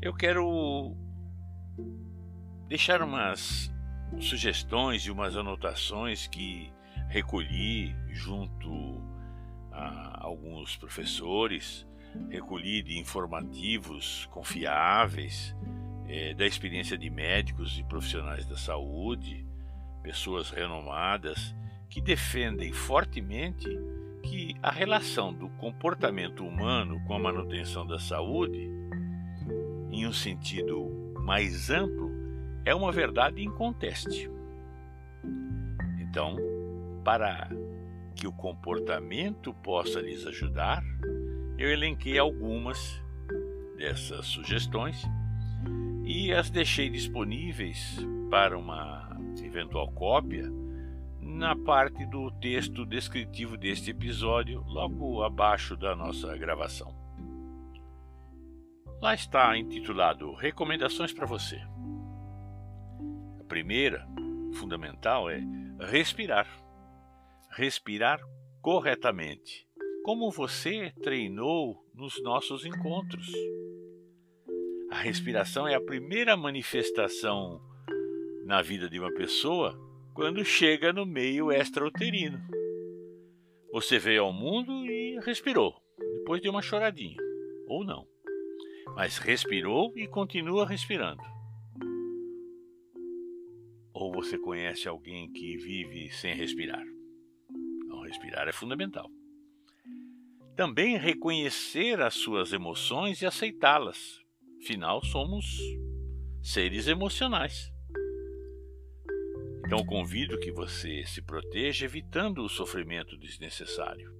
eu 0.00 0.14
quero 0.14 0.94
deixar 2.68 3.02
umas 3.02 3.72
sugestões 4.20 5.02
e 5.02 5.10
umas 5.10 5.36
anotações 5.36 6.26
que 6.26 6.72
recolhi 7.08 7.94
junto 8.10 9.02
a 9.72 10.24
alguns 10.24 10.76
professores, 10.76 11.85
recolhi 12.30 12.82
de 12.82 12.98
informativos 12.98 14.26
confiáveis, 14.30 15.54
é, 16.08 16.34
da 16.34 16.46
experiência 16.46 16.96
de 16.96 17.10
médicos 17.10 17.78
e 17.78 17.84
profissionais 17.84 18.46
da 18.46 18.56
saúde, 18.56 19.44
pessoas 20.02 20.50
renomadas 20.50 21.54
que 21.88 22.00
defendem 22.00 22.72
fortemente 22.72 23.68
que 24.22 24.56
a 24.62 24.70
relação 24.70 25.32
do 25.32 25.48
comportamento 25.50 26.44
humano 26.44 27.00
com 27.06 27.14
a 27.14 27.18
manutenção 27.18 27.86
da 27.86 27.98
saúde, 27.98 28.70
em 29.90 30.06
um 30.06 30.12
sentido 30.12 31.14
mais 31.20 31.70
amplo, 31.70 32.10
é 32.64 32.74
uma 32.74 32.90
verdade 32.90 33.42
inconteste. 33.42 34.30
Então, 36.00 36.36
para 37.04 37.48
que 38.14 38.26
o 38.26 38.32
comportamento 38.32 39.54
possa 39.54 40.00
lhes 40.00 40.26
ajudar, 40.26 40.82
eu 41.58 41.70
elenquei 41.70 42.18
algumas 42.18 43.02
dessas 43.76 44.26
sugestões 44.26 45.02
e 46.04 46.32
as 46.32 46.50
deixei 46.50 46.88
disponíveis 46.88 47.98
para 48.30 48.56
uma 48.58 49.16
eventual 49.42 49.90
cópia 49.92 50.44
na 51.20 51.56
parte 51.56 52.06
do 52.06 52.30
texto 52.30 52.86
descritivo 52.86 53.56
deste 53.56 53.90
episódio, 53.90 54.62
logo 54.66 55.22
abaixo 55.22 55.76
da 55.76 55.94
nossa 55.94 56.36
gravação. 56.36 56.94
Lá 59.00 59.14
está 59.14 59.56
intitulado 59.58 60.34
Recomendações 60.34 61.12
para 61.12 61.26
você. 61.26 61.60
A 63.40 63.44
primeira, 63.44 64.06
fundamental, 64.54 65.28
é 65.28 65.40
respirar. 65.78 66.46
Respirar 67.50 68.20
corretamente, 68.62 69.65
como 70.06 70.30
você 70.30 70.92
treinou 71.02 71.84
nos 71.92 72.22
nossos 72.22 72.64
encontros. 72.64 73.26
A 74.88 74.98
respiração 75.00 75.66
é 75.66 75.74
a 75.74 75.80
primeira 75.80 76.36
manifestação 76.36 77.60
na 78.44 78.62
vida 78.62 78.88
de 78.88 79.00
uma 79.00 79.12
pessoa 79.12 79.76
quando 80.14 80.44
chega 80.44 80.92
no 80.92 81.04
meio 81.04 81.50
extrauterino. 81.50 82.38
Você 83.72 83.98
veio 83.98 84.22
ao 84.22 84.32
mundo 84.32 84.86
e 84.86 85.18
respirou, 85.24 85.74
depois 86.18 86.40
de 86.40 86.48
uma 86.48 86.62
choradinha, 86.62 87.16
ou 87.66 87.84
não. 87.84 88.06
Mas 88.94 89.18
respirou 89.18 89.92
e 89.98 90.06
continua 90.06 90.64
respirando. 90.64 91.20
Ou 93.92 94.12
você 94.12 94.38
conhece 94.38 94.86
alguém 94.86 95.32
que 95.32 95.56
vive 95.56 96.12
sem 96.12 96.32
respirar? 96.32 96.84
Então, 97.84 98.02
respirar 98.02 98.46
é 98.46 98.52
fundamental. 98.52 99.10
Também 100.56 100.96
reconhecer 100.96 102.00
as 102.00 102.14
suas 102.14 102.50
emoções 102.50 103.20
e 103.20 103.26
aceitá-las. 103.26 104.18
Afinal, 104.62 105.04
somos 105.04 105.44
seres 106.42 106.88
emocionais. 106.88 107.70
Então 109.66 109.84
convido 109.84 110.38
que 110.40 110.50
você 110.50 111.04
se 111.04 111.20
proteja 111.20 111.84
evitando 111.84 112.42
o 112.42 112.48
sofrimento 112.48 113.18
desnecessário. 113.18 114.10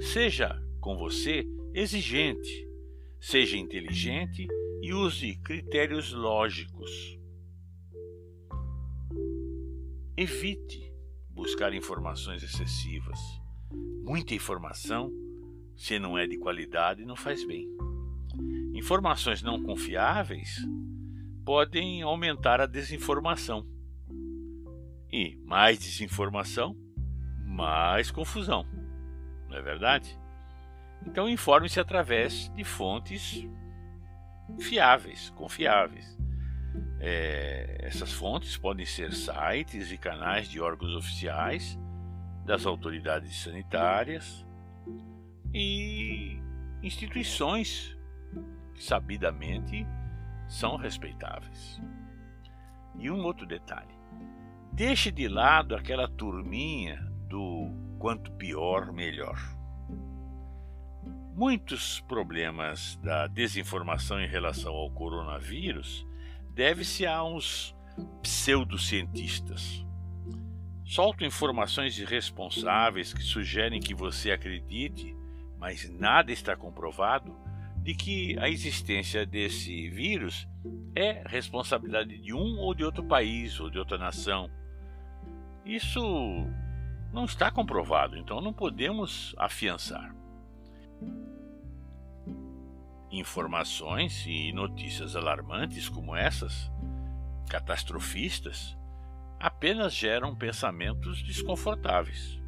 Seja 0.00 0.62
com 0.80 0.96
você 0.96 1.44
exigente, 1.74 2.68
seja 3.20 3.56
inteligente 3.56 4.46
e 4.80 4.92
use 4.92 5.40
critérios 5.40 6.12
lógicos. 6.12 7.18
Evite 10.16 10.94
buscar 11.28 11.74
informações 11.74 12.44
excessivas. 12.44 13.18
Muita 14.04 14.34
informação, 14.34 15.10
se 15.78 15.96
não 15.96 16.18
é 16.18 16.26
de 16.26 16.36
qualidade, 16.36 17.06
não 17.06 17.14
faz 17.14 17.46
bem. 17.46 17.68
Informações 18.74 19.42
não 19.42 19.62
confiáveis 19.62 20.56
podem 21.44 22.02
aumentar 22.02 22.60
a 22.60 22.66
desinformação 22.66 23.64
e 25.10 25.36
mais 25.46 25.78
desinformação, 25.78 26.76
mais 27.46 28.10
confusão. 28.10 28.66
Não 29.48 29.56
é 29.56 29.62
verdade? 29.62 30.18
Então 31.06 31.28
informe-se 31.28 31.78
através 31.78 32.52
de 32.54 32.64
fontes 32.64 33.46
fiáveis, 34.58 35.30
confiáveis. 35.30 36.18
É, 36.98 37.78
essas 37.82 38.12
fontes 38.12 38.56
podem 38.56 38.84
ser 38.84 39.12
sites 39.12 39.92
e 39.92 39.96
canais 39.96 40.48
de 40.48 40.60
órgãos 40.60 40.96
oficiais, 40.96 41.78
das 42.44 42.66
autoridades 42.66 43.40
sanitárias 43.42 44.47
e 45.52 46.40
instituições 46.82 47.96
que 48.74 48.82
sabidamente 48.82 49.86
são 50.46 50.76
respeitáveis. 50.76 51.80
E 52.98 53.10
um 53.10 53.22
outro 53.24 53.46
detalhe: 53.46 53.94
Deixe 54.72 55.10
de 55.10 55.28
lado 55.28 55.74
aquela 55.74 56.08
turminha 56.08 57.00
do 57.28 57.70
quanto 57.98 58.32
pior, 58.32 58.92
melhor. 58.92 59.38
Muitos 61.34 62.00
problemas 62.00 62.96
da 62.96 63.28
desinformação 63.28 64.20
em 64.20 64.26
relação 64.26 64.74
ao 64.74 64.90
coronavírus 64.90 66.04
deve-se 66.52 67.06
a 67.06 67.22
uns 67.22 67.76
pseudocientistas. 68.22 69.84
Soltam 70.84 71.26
informações 71.26 71.98
irresponsáveis 71.98 73.12
que 73.12 73.22
sugerem 73.22 73.80
que 73.80 73.94
você 73.94 74.32
acredite, 74.32 75.14
mas 75.58 75.88
nada 75.90 76.32
está 76.32 76.56
comprovado, 76.56 77.36
de 77.82 77.94
que 77.94 78.38
a 78.38 78.48
existência 78.48 79.24
desse 79.24 79.88
vírus 79.88 80.46
é 80.94 81.22
responsabilidade 81.26 82.18
de 82.18 82.34
um 82.34 82.58
ou 82.58 82.74
de 82.74 82.84
outro 82.84 83.02
país 83.02 83.58
ou 83.60 83.70
de 83.70 83.78
outra 83.78 83.96
nação. 83.96 84.50
Isso 85.64 86.00
não 87.12 87.24
está 87.24 87.50
comprovado, 87.50 88.16
então 88.16 88.40
não 88.40 88.52
podemos 88.52 89.34
afiançar. 89.38 90.14
Informações 93.10 94.26
e 94.26 94.52
notícias 94.52 95.16
alarmantes 95.16 95.88
como 95.88 96.14
essas, 96.14 96.70
catastrofistas, 97.48 98.76
apenas 99.40 99.94
geram 99.94 100.36
pensamentos 100.36 101.22
desconfortáveis. 101.22 102.38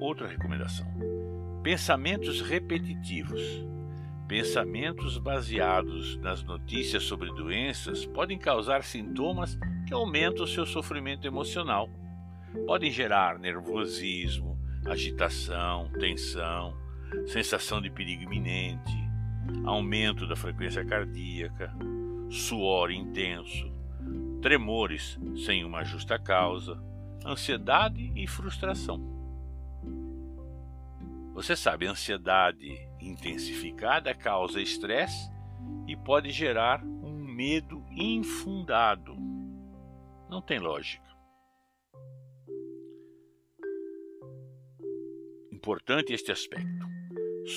Outra 0.00 0.26
recomendação: 0.26 0.86
pensamentos 1.62 2.40
repetitivos. 2.40 3.40
Pensamentos 4.26 5.18
baseados 5.18 6.16
nas 6.16 6.42
notícias 6.42 7.02
sobre 7.02 7.28
doenças 7.34 8.06
podem 8.06 8.38
causar 8.38 8.82
sintomas 8.82 9.58
que 9.86 9.92
aumentam 9.92 10.44
o 10.44 10.48
seu 10.48 10.64
sofrimento 10.64 11.26
emocional. 11.26 11.90
Podem 12.66 12.90
gerar 12.90 13.38
nervosismo, 13.38 14.58
agitação, 14.86 15.90
tensão, 16.00 16.74
sensação 17.26 17.82
de 17.82 17.90
perigo 17.90 18.22
iminente, 18.22 18.96
aumento 19.64 20.26
da 20.26 20.34
frequência 20.34 20.84
cardíaca, 20.84 21.70
suor 22.30 22.90
intenso, 22.90 23.70
tremores 24.40 25.18
sem 25.44 25.64
uma 25.64 25.84
justa 25.84 26.18
causa, 26.18 26.82
ansiedade 27.26 28.10
e 28.16 28.26
frustração. 28.26 29.13
Você 31.34 31.54
sabe, 31.54 31.86
ansiedade 31.86 32.66
intensificada 33.00 34.14
causa 34.14 34.60
estresse 34.60 35.30
e 35.86 35.96
pode 35.96 36.30
gerar 36.30 36.82
um 36.82 37.12
medo 37.12 37.84
infundado. 37.90 39.14
Não 40.30 40.40
tem 40.40 40.58
lógica. 40.58 41.04
Importante 45.52 46.12
este 46.14 46.32
aspecto. 46.32 46.86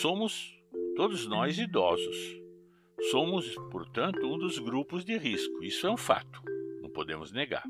Somos 0.02 0.54
todos 0.96 1.26
nós 1.28 1.58
idosos. 1.58 2.18
Somos, 3.12 3.56
portanto, 3.72 4.26
um 4.26 4.38
dos 4.38 4.60
grupos 4.60 5.06
de 5.06 5.18
risco. 5.18 5.64
Isso 5.64 5.88
é 5.88 5.92
um 5.92 5.98
fato 5.98 6.42
podemos 6.98 7.32
negar. 7.32 7.64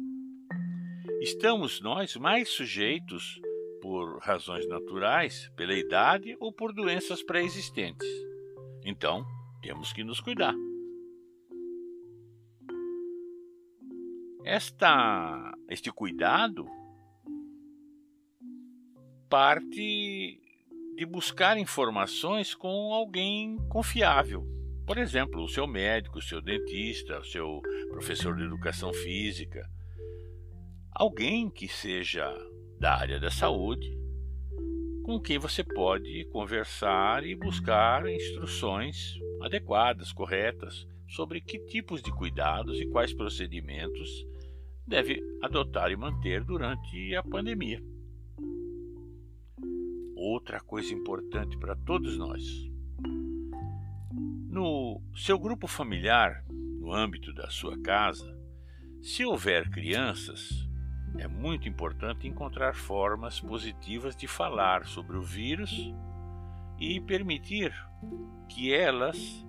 Estamos 1.20 1.82
nós 1.82 2.16
mais 2.16 2.48
sujeitos, 2.48 3.42
por 3.88 4.20
razões 4.20 4.68
naturais, 4.68 5.50
pela 5.56 5.74
idade 5.74 6.36
ou 6.42 6.52
por 6.52 6.74
doenças 6.74 7.24
pré-existentes. 7.24 8.06
Então, 8.84 9.26
temos 9.62 9.94
que 9.94 10.04
nos 10.04 10.20
cuidar. 10.20 10.54
Esta, 14.44 15.58
este 15.70 15.90
cuidado 15.90 16.68
parte 19.30 20.42
de 20.98 21.06
buscar 21.06 21.58
informações 21.58 22.54
com 22.54 22.94
alguém 22.94 23.58
confiável 23.70 24.46
por 24.86 24.98
exemplo, 24.98 25.44
o 25.44 25.50
seu 25.50 25.68
médico, 25.68 26.20
o 26.20 26.22
seu 26.22 26.42
dentista, 26.42 27.20
o 27.20 27.26
seu 27.26 27.62
professor 27.90 28.34
de 28.38 28.44
educação 28.46 28.94
física. 28.94 29.70
Alguém 30.94 31.50
que 31.50 31.68
seja 31.68 32.34
da 32.80 32.96
área 32.96 33.20
da 33.20 33.30
saúde, 33.30 33.98
com 35.04 35.20
quem 35.20 35.38
você 35.38 35.64
pode 35.64 36.26
conversar 36.32 37.26
e 37.26 37.36
buscar 37.36 38.08
instruções 38.08 39.16
adequadas, 39.42 40.12
corretas, 40.12 40.88
sobre 41.08 41.40
que 41.40 41.60
tipos 41.60 42.02
de 42.02 42.12
cuidados 42.12 42.80
e 42.80 42.86
quais 42.88 43.14
procedimentos 43.14 44.26
deve 44.86 45.22
adotar 45.42 45.92
e 45.92 45.96
manter 45.96 46.44
durante 46.44 47.16
a 47.16 47.24
pandemia. 47.24 47.82
Outra 50.16 50.60
coisa 50.60 50.94
importante 50.94 51.58
para 51.58 51.76
todos 51.76 52.18
nós 52.18 52.68
no 54.58 55.00
seu 55.16 55.38
grupo 55.38 55.68
familiar, 55.68 56.44
no 56.50 56.92
âmbito 56.92 57.32
da 57.32 57.48
sua 57.48 57.80
casa, 57.80 58.36
se 59.04 59.24
houver 59.24 59.70
crianças, 59.70 60.67
é 61.18 61.28
muito 61.28 61.68
importante 61.68 62.28
encontrar 62.28 62.76
formas 62.76 63.40
positivas 63.40 64.16
de 64.16 64.28
falar 64.28 64.86
sobre 64.86 65.18
o 65.18 65.22
vírus 65.22 65.94
e 66.80 67.00
permitir 67.00 67.74
que 68.50 68.74
elas 68.74 69.46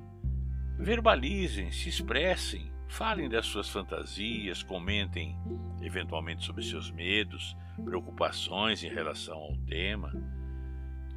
verbalizem, 0.79 1.71
se 1.71 1.89
expressem, 1.89 2.73
falem 2.89 3.29
das 3.29 3.47
suas 3.47 3.69
fantasias, 3.69 4.63
comentem 4.63 5.37
eventualmente 5.83 6.45
sobre 6.45 6.65
seus 6.65 6.91
medos, 6.91 7.57
preocupações 7.85 8.83
em 8.83 8.89
relação 8.89 9.37
ao 9.37 9.57
tema. 9.67 10.13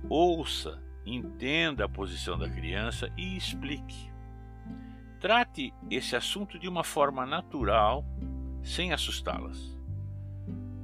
Ouça 0.10 0.82
entenda 1.06 1.86
a 1.86 1.90
posição 1.90 2.38
da 2.38 2.50
criança 2.50 3.12
e 3.18 3.36
explique. 3.36 4.12
Trate 5.20 5.74
esse 5.90 6.16
assunto 6.16 6.60
de 6.60 6.68
uma 6.68 6.84
forma 6.84 7.26
natural, 7.26 8.06
sem 8.64 8.92
assustá-las. 8.92 9.81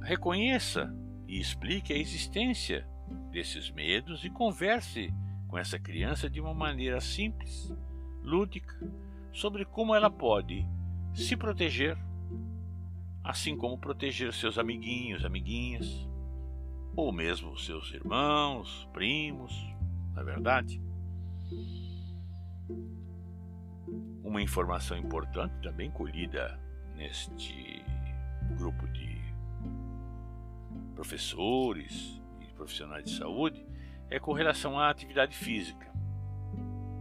Reconheça 0.08 0.90
e 1.26 1.38
explique 1.38 1.92
a 1.92 1.96
existência 1.98 2.88
desses 3.30 3.70
medos 3.70 4.24
e 4.24 4.30
converse 4.30 5.12
com 5.46 5.58
essa 5.58 5.78
criança 5.78 6.30
de 6.30 6.40
uma 6.40 6.54
maneira 6.54 6.98
simples, 6.98 7.70
lúdica, 8.22 8.74
sobre 9.30 9.66
como 9.66 9.94
ela 9.94 10.08
pode 10.10 10.66
se 11.12 11.36
proteger, 11.36 11.94
assim 13.22 13.54
como 13.54 13.76
proteger 13.76 14.32
seus 14.32 14.56
amiguinhos, 14.56 15.26
amiguinhas, 15.26 16.08
ou 16.96 17.12
mesmo 17.12 17.58
seus 17.58 17.92
irmãos, 17.92 18.88
primos, 18.94 19.52
não 20.14 20.22
é 20.22 20.24
verdade? 20.24 20.80
Uma 24.24 24.40
informação 24.40 24.96
importante 24.96 25.52
também 25.60 25.90
colhida 25.90 26.58
neste 26.96 27.84
grupo 28.56 28.88
de 28.88 29.17
professores 30.98 32.20
e 32.40 32.52
profissionais 32.54 33.04
de 33.04 33.16
saúde 33.16 33.64
é 34.10 34.18
com 34.18 34.32
relação 34.32 34.76
à 34.76 34.90
atividade 34.90 35.36
física. 35.36 35.86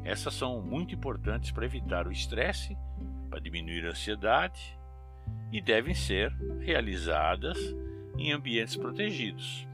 Essas 0.03 0.35
são 0.35 0.61
muito 0.61 0.93
importantes 0.93 1.49
para 1.49 1.65
evitar 1.65 2.05
o 2.05 2.11
estresse, 2.11 2.77
para 3.27 3.39
diminuir 3.39 3.87
a 3.87 3.89
ansiedade 3.89 4.77
e 5.51 5.59
devem 5.59 5.95
ser 5.95 6.31
realizadas 6.59 7.57
em 8.19 8.31
ambientes 8.31 8.75
protegidos 8.75 9.67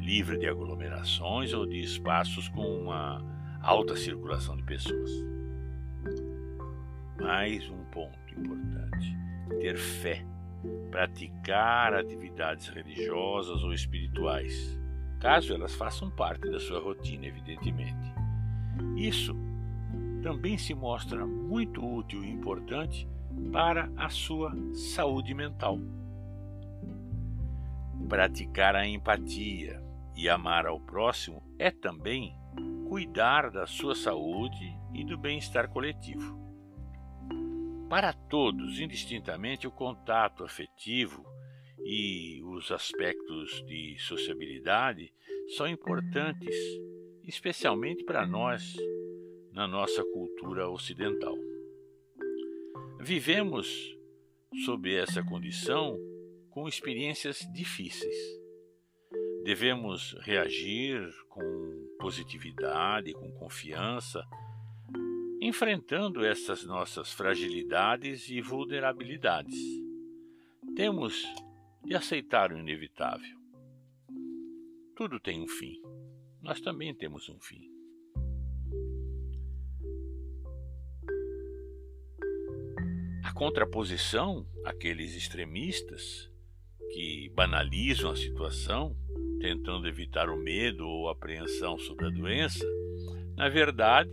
livre 0.00 0.38
de 0.38 0.48
aglomerações 0.48 1.52
ou 1.52 1.66
de 1.66 1.78
espaços 1.78 2.48
com 2.48 2.62
uma 2.62 3.22
alta 3.60 3.94
circulação 3.96 4.56
de 4.56 4.62
pessoas. 4.62 5.10
Mais 7.20 7.68
um 7.68 7.84
ponto 7.92 8.18
importante: 8.34 9.14
ter 9.60 9.76
fé, 9.76 10.24
praticar 10.90 11.94
atividades 11.94 12.68
religiosas 12.68 13.62
ou 13.62 13.72
espirituais, 13.72 14.78
caso 15.20 15.54
elas 15.54 15.74
façam 15.74 16.10
parte 16.10 16.50
da 16.50 16.58
sua 16.58 16.80
rotina, 16.80 17.26
evidentemente. 17.26 18.14
Isso 18.96 19.34
também 20.22 20.58
se 20.58 20.74
mostra 20.74 21.26
muito 21.26 21.84
útil 21.84 22.24
e 22.24 22.30
importante 22.30 23.08
para 23.52 23.90
a 23.96 24.08
sua 24.08 24.52
saúde 24.72 25.32
mental. 25.34 25.78
Praticar 28.08 28.74
a 28.74 28.86
empatia, 28.86 29.80
e 30.20 30.28
amar 30.28 30.66
ao 30.66 30.78
próximo 30.78 31.42
é 31.58 31.70
também 31.70 32.36
cuidar 32.86 33.50
da 33.50 33.66
sua 33.66 33.94
saúde 33.94 34.76
e 34.92 35.02
do 35.02 35.16
bem-estar 35.16 35.70
coletivo. 35.70 36.49
Para 37.90 38.12
todos, 38.12 38.80
indistintamente, 38.80 39.66
o 39.66 39.70
contato 39.70 40.44
afetivo 40.44 41.22
e 41.84 42.40
os 42.44 42.70
aspectos 42.70 43.62
de 43.66 43.98
sociabilidade 43.98 45.12
são 45.56 45.68
importantes, 45.68 46.54
especialmente 47.24 48.04
para 48.04 48.26
nós 48.26 48.76
na 49.52 49.66
nossa 49.66 50.02
cultura 50.04 50.70
ocidental. 50.70 51.36
Vivemos 53.00 53.68
sob 54.64 54.94
essa 54.94 55.22
condição 55.22 55.98
com 56.50 56.68
experiências 56.68 57.40
difíceis 57.52 58.40
Devemos 59.42 60.14
reagir 60.20 61.10
com 61.30 61.96
positividade, 61.98 63.14
com 63.14 63.32
confiança, 63.32 64.22
enfrentando 65.40 66.22
essas 66.22 66.64
nossas 66.64 67.10
fragilidades 67.12 68.28
e 68.28 68.42
vulnerabilidades. 68.42 69.58
Temos 70.76 71.24
de 71.82 71.94
aceitar 71.94 72.52
o 72.52 72.58
inevitável. 72.58 73.38
Tudo 74.94 75.18
tem 75.18 75.40
um 75.40 75.48
fim. 75.48 75.80
Nós 76.42 76.60
também 76.60 76.94
temos 76.94 77.28
um 77.30 77.40
fim. 77.40 77.70
A 83.24 83.32
contraposição 83.32 84.46
àqueles 84.64 85.14
extremistas 85.14 86.30
que 86.92 87.30
banalizam 87.34 88.10
a 88.10 88.16
situação, 88.16 88.94
tentando 89.40 89.88
evitar 89.88 90.28
o 90.28 90.36
medo 90.36 90.86
ou 90.86 91.08
apreensão 91.08 91.78
sobre 91.78 92.06
a 92.06 92.10
doença, 92.10 92.66
na 93.36 93.48
verdade, 93.48 94.10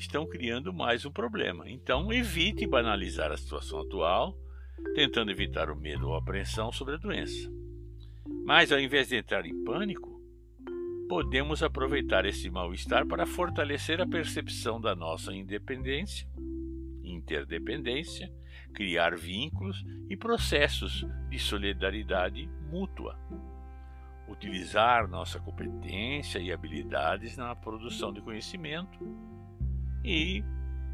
estão 0.00 0.26
criando 0.26 0.72
mais 0.72 1.04
um 1.04 1.12
problema. 1.12 1.68
Então, 1.68 2.10
evite 2.10 2.66
banalizar 2.66 3.30
a 3.30 3.36
situação 3.36 3.80
atual, 3.80 4.34
tentando 4.94 5.30
evitar 5.30 5.70
o 5.70 5.76
medo 5.76 6.08
ou 6.08 6.14
a 6.14 6.18
apreensão 6.18 6.72
sobre 6.72 6.94
a 6.94 6.98
doença. 6.98 7.50
Mas, 8.44 8.72
ao 8.72 8.80
invés 8.80 9.08
de 9.08 9.16
entrar 9.16 9.44
em 9.44 9.62
pânico, 9.62 10.18
podemos 11.06 11.62
aproveitar 11.62 12.24
esse 12.24 12.48
mal-estar 12.48 13.06
para 13.06 13.26
fortalecer 13.26 14.00
a 14.00 14.06
percepção 14.06 14.80
da 14.80 14.96
nossa 14.96 15.34
independência, 15.34 16.26
interdependência, 17.04 18.32
criar 18.72 19.16
vínculos 19.16 19.84
e 20.08 20.16
processos 20.16 21.04
de 21.28 21.38
solidariedade 21.38 22.48
mútua. 22.70 23.18
Utilizar 24.28 25.08
nossa 25.08 25.38
competência 25.40 26.38
e 26.38 26.52
habilidades 26.52 27.36
na 27.36 27.54
produção 27.54 28.12
de 28.12 28.22
conhecimento 28.22 28.98
e, 30.04 30.44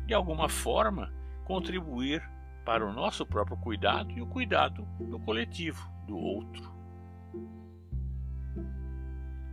de 0.06 0.14
alguma 0.14 0.48
forma, 0.48 1.12
contribuir 1.44 2.22
para 2.64 2.84
o 2.84 2.92
nosso 2.92 3.24
próprio 3.24 3.56
cuidado 3.56 4.10
e 4.10 4.20
o 4.20 4.26
cuidado 4.26 4.84
do 5.00 5.18
coletivo, 5.20 5.88
do 6.06 6.16
outro. 6.16 6.74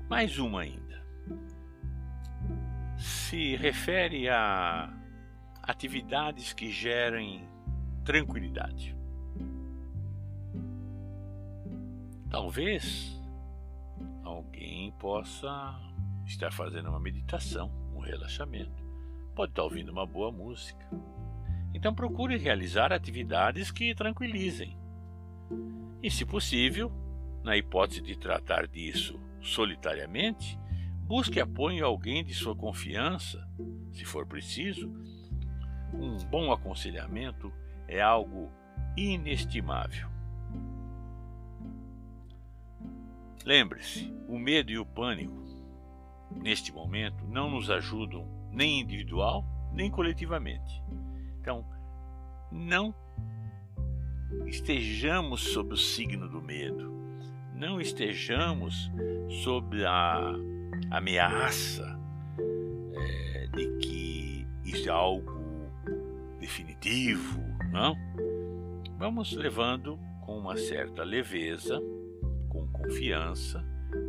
Mais 0.09 0.37
uma 0.39 0.61
ainda. 0.61 1.03
Se 2.97 3.55
refere 3.55 4.29
a 4.29 4.91
atividades 5.61 6.53
que 6.53 6.71
gerem 6.71 7.47
tranquilidade. 8.03 8.95
Talvez 12.29 13.21
alguém 14.23 14.91
possa 14.93 15.79
estar 16.25 16.51
fazendo 16.51 16.89
uma 16.89 16.99
meditação, 16.99 17.71
um 17.95 17.99
relaxamento. 17.99 18.82
Pode 19.35 19.51
estar 19.51 19.63
ouvindo 19.63 19.91
uma 19.91 20.05
boa 20.05 20.31
música. 20.31 20.85
Então 21.73 21.93
procure 21.93 22.37
realizar 22.37 22.93
atividades 22.93 23.71
que 23.71 23.95
tranquilizem. 23.95 24.77
E, 26.01 26.11
se 26.11 26.25
possível, 26.25 26.91
na 27.43 27.57
hipótese 27.57 28.01
de 28.01 28.15
tratar 28.15 28.67
disso 28.67 29.19
solitariamente, 29.41 30.59
busque 31.07 31.39
apoio 31.39 31.77
em 31.77 31.81
alguém 31.81 32.23
de 32.23 32.33
sua 32.33 32.55
confiança, 32.55 33.47
se 33.91 34.05
for 34.05 34.25
preciso. 34.27 34.93
Um 35.93 36.17
bom 36.29 36.51
aconselhamento 36.51 37.51
é 37.87 38.01
algo 38.01 38.51
inestimável. 38.95 40.09
Lembre-se, 43.43 44.13
o 44.27 44.37
medo 44.37 44.71
e 44.71 44.77
o 44.77 44.85
pânico, 44.85 45.43
neste 46.31 46.71
momento, 46.71 47.25
não 47.25 47.49
nos 47.49 47.69
ajudam 47.69 48.42
nem 48.53 48.79
individual 48.79 49.43
nem 49.73 49.89
coletivamente. 49.89 50.81
Então, 51.41 51.65
não 52.51 52.93
estejamos 54.45 55.41
sob 55.41 55.73
o 55.73 55.77
signo 55.77 56.29
do 56.29 56.41
medo, 56.41 56.91
não 57.55 57.81
estejamos 57.81 58.91
sob 59.43 59.83
a 59.83 60.33
ameaça 60.91 61.99
é, 62.95 63.47
de 63.47 63.77
que 63.79 64.47
isso 64.63 64.87
é 64.87 64.91
algo 64.91 65.41
definitivo, 66.39 67.39
não? 67.71 67.95
Vamos 68.97 69.33
levando 69.33 69.99
com 70.21 70.37
uma 70.37 70.55
certa 70.55 71.03
leveza, 71.03 71.81
com 72.49 72.67
confiança, 72.67 73.65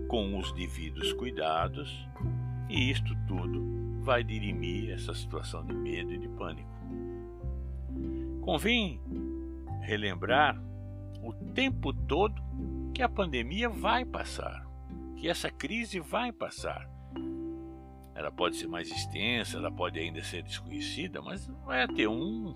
com 0.09 0.39
os 0.39 0.53
devidos 0.53 1.13
cuidados, 1.15 2.07
e 2.69 2.91
isto 2.91 3.15
tudo 3.27 3.84
vai 4.05 4.23
dirimir 4.23 4.91
essa 4.91 5.15
situação 5.15 5.65
de 5.65 5.73
medo 5.73 6.13
e 6.13 6.19
de 6.19 6.29
pânico. 6.29 6.71
Convém 8.43 9.01
relembrar 9.81 10.63
o 11.23 11.33
tempo 11.55 11.93
todo 11.93 12.43
que 12.95 13.03
a 13.03 13.09
pandemia 13.09 13.69
vai 13.71 14.05
passar, 14.05 14.63
que 15.17 15.27
essa 15.27 15.51
crise 15.51 15.99
vai 15.99 16.31
passar. 16.31 16.87
Ela 18.15 18.31
pode 18.31 18.57
ser 18.57 18.69
mais 18.69 18.91
extensa, 18.91 19.57
ela 19.57 19.73
pode 19.73 19.99
ainda 19.99 20.23
ser 20.23 20.43
desconhecida, 20.43 21.23
mas 21.23 21.47
vai 21.65 21.89
ter 21.89 22.07
um, 22.07 22.55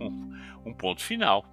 um, 0.00 0.66
um 0.66 0.74
ponto 0.74 1.02
final. 1.02 1.44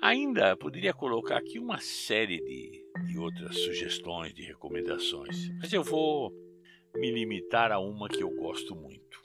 Ainda 0.00 0.56
poderia 0.56 0.94
colocar 0.94 1.38
aqui 1.38 1.58
uma 1.58 1.78
série 1.78 2.38
de, 2.40 2.84
de 3.06 3.18
outras 3.18 3.58
sugestões, 3.58 4.32
de 4.32 4.42
recomendações, 4.42 5.50
mas 5.58 5.72
eu 5.72 5.82
vou 5.82 6.43
me 6.96 7.10
limitar 7.10 7.72
a 7.72 7.78
uma 7.78 8.08
que 8.08 8.22
eu 8.22 8.30
gosto 8.30 8.74
muito. 8.74 9.22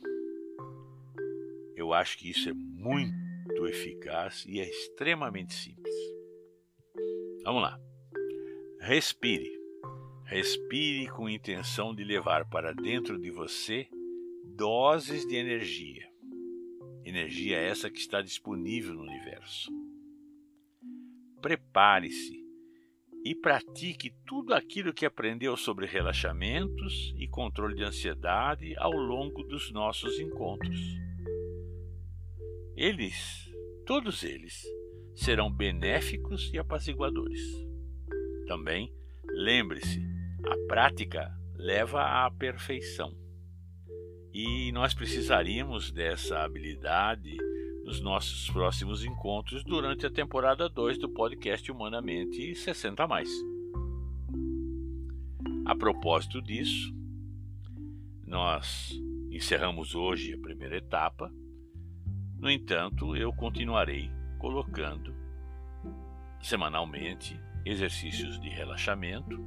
Eu 1.75 1.93
acho 1.93 2.17
que 2.17 2.29
isso 2.29 2.49
é 2.49 2.53
muito 2.53 3.67
eficaz 3.67 4.45
e 4.47 4.59
é 4.59 4.67
extremamente 4.67 5.53
simples. 5.53 5.95
Vamos 7.43 7.61
lá. 7.61 7.79
Respire. 8.79 9.49
Respire 10.25 11.07
com 11.09 11.29
intenção 11.29 11.95
de 11.95 12.03
levar 12.03 12.49
para 12.49 12.73
dentro 12.73 13.19
de 13.19 13.31
você 13.31 13.87
doses 14.43 15.25
de 15.25 15.35
energia. 15.35 16.07
Energia 17.03 17.57
essa 17.57 17.89
que 17.89 17.99
está 17.99 18.21
disponível 18.21 18.93
no 18.93 19.01
universo. 19.01 19.71
Prepare-se 21.41 22.48
e 23.23 23.35
pratique 23.35 24.13
tudo 24.25 24.53
aquilo 24.53 24.93
que 24.93 25.05
aprendeu 25.05 25.57
sobre 25.57 25.85
relaxamentos 25.85 27.13
e 27.17 27.27
controle 27.27 27.75
de 27.75 27.83
ansiedade 27.83 28.73
ao 28.77 28.91
longo 28.91 29.43
dos 29.43 29.71
nossos 29.71 30.19
encontros. 30.19 30.79
Eles, 32.75 33.51
todos 33.85 34.23
eles, 34.23 34.63
serão 35.13 35.51
benéficos 35.51 36.49
e 36.53 36.57
apaziguadores. 36.57 37.41
Também, 38.47 38.93
lembre-se, 39.25 40.01
a 40.45 40.55
prática 40.67 41.29
leva 41.55 42.25
à 42.25 42.31
perfeição. 42.31 43.13
E 44.33 44.71
nós 44.71 44.93
precisaríamos 44.93 45.91
dessa 45.91 46.39
habilidade 46.39 47.35
nos 47.89 48.01
nossos 48.01 48.47
próximos 48.51 49.03
encontros 49.03 49.63
durante 49.63 50.05
a 50.05 50.11
temporada 50.11 50.69
2 50.69 50.99
do 50.99 51.09
podcast 51.09 51.71
Humanamente 51.71 52.53
60 52.53 53.07
mais. 53.07 53.27
A 55.65 55.75
propósito 55.75 56.39
disso, 56.39 56.93
nós 58.27 58.91
encerramos 59.31 59.95
hoje 59.95 60.35
a 60.35 60.37
primeira 60.37 60.77
etapa. 60.77 61.33
No 62.37 62.47
entanto, 62.51 63.15
eu 63.15 63.33
continuarei 63.33 64.11
colocando 64.37 65.11
semanalmente 66.39 67.41
exercícios 67.65 68.39
de 68.39 68.49
relaxamento 68.49 69.43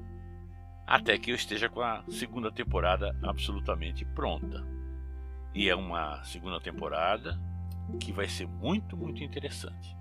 até 0.85 1.17
que 1.17 1.31
eu 1.31 1.37
esteja 1.37 1.69
com 1.69 1.81
a 1.81 2.03
segunda 2.09 2.51
temporada 2.51 3.17
absolutamente 3.23 4.05
pronta. 4.05 4.67
E 5.55 5.69
é 5.69 5.77
uma 5.77 6.25
segunda 6.25 6.61
temporada 6.61 7.41
que 8.01 8.13
vai 8.13 8.29
ser 8.29 8.47
muito, 8.47 8.97
muito 8.97 9.23
interessante. 9.23 9.97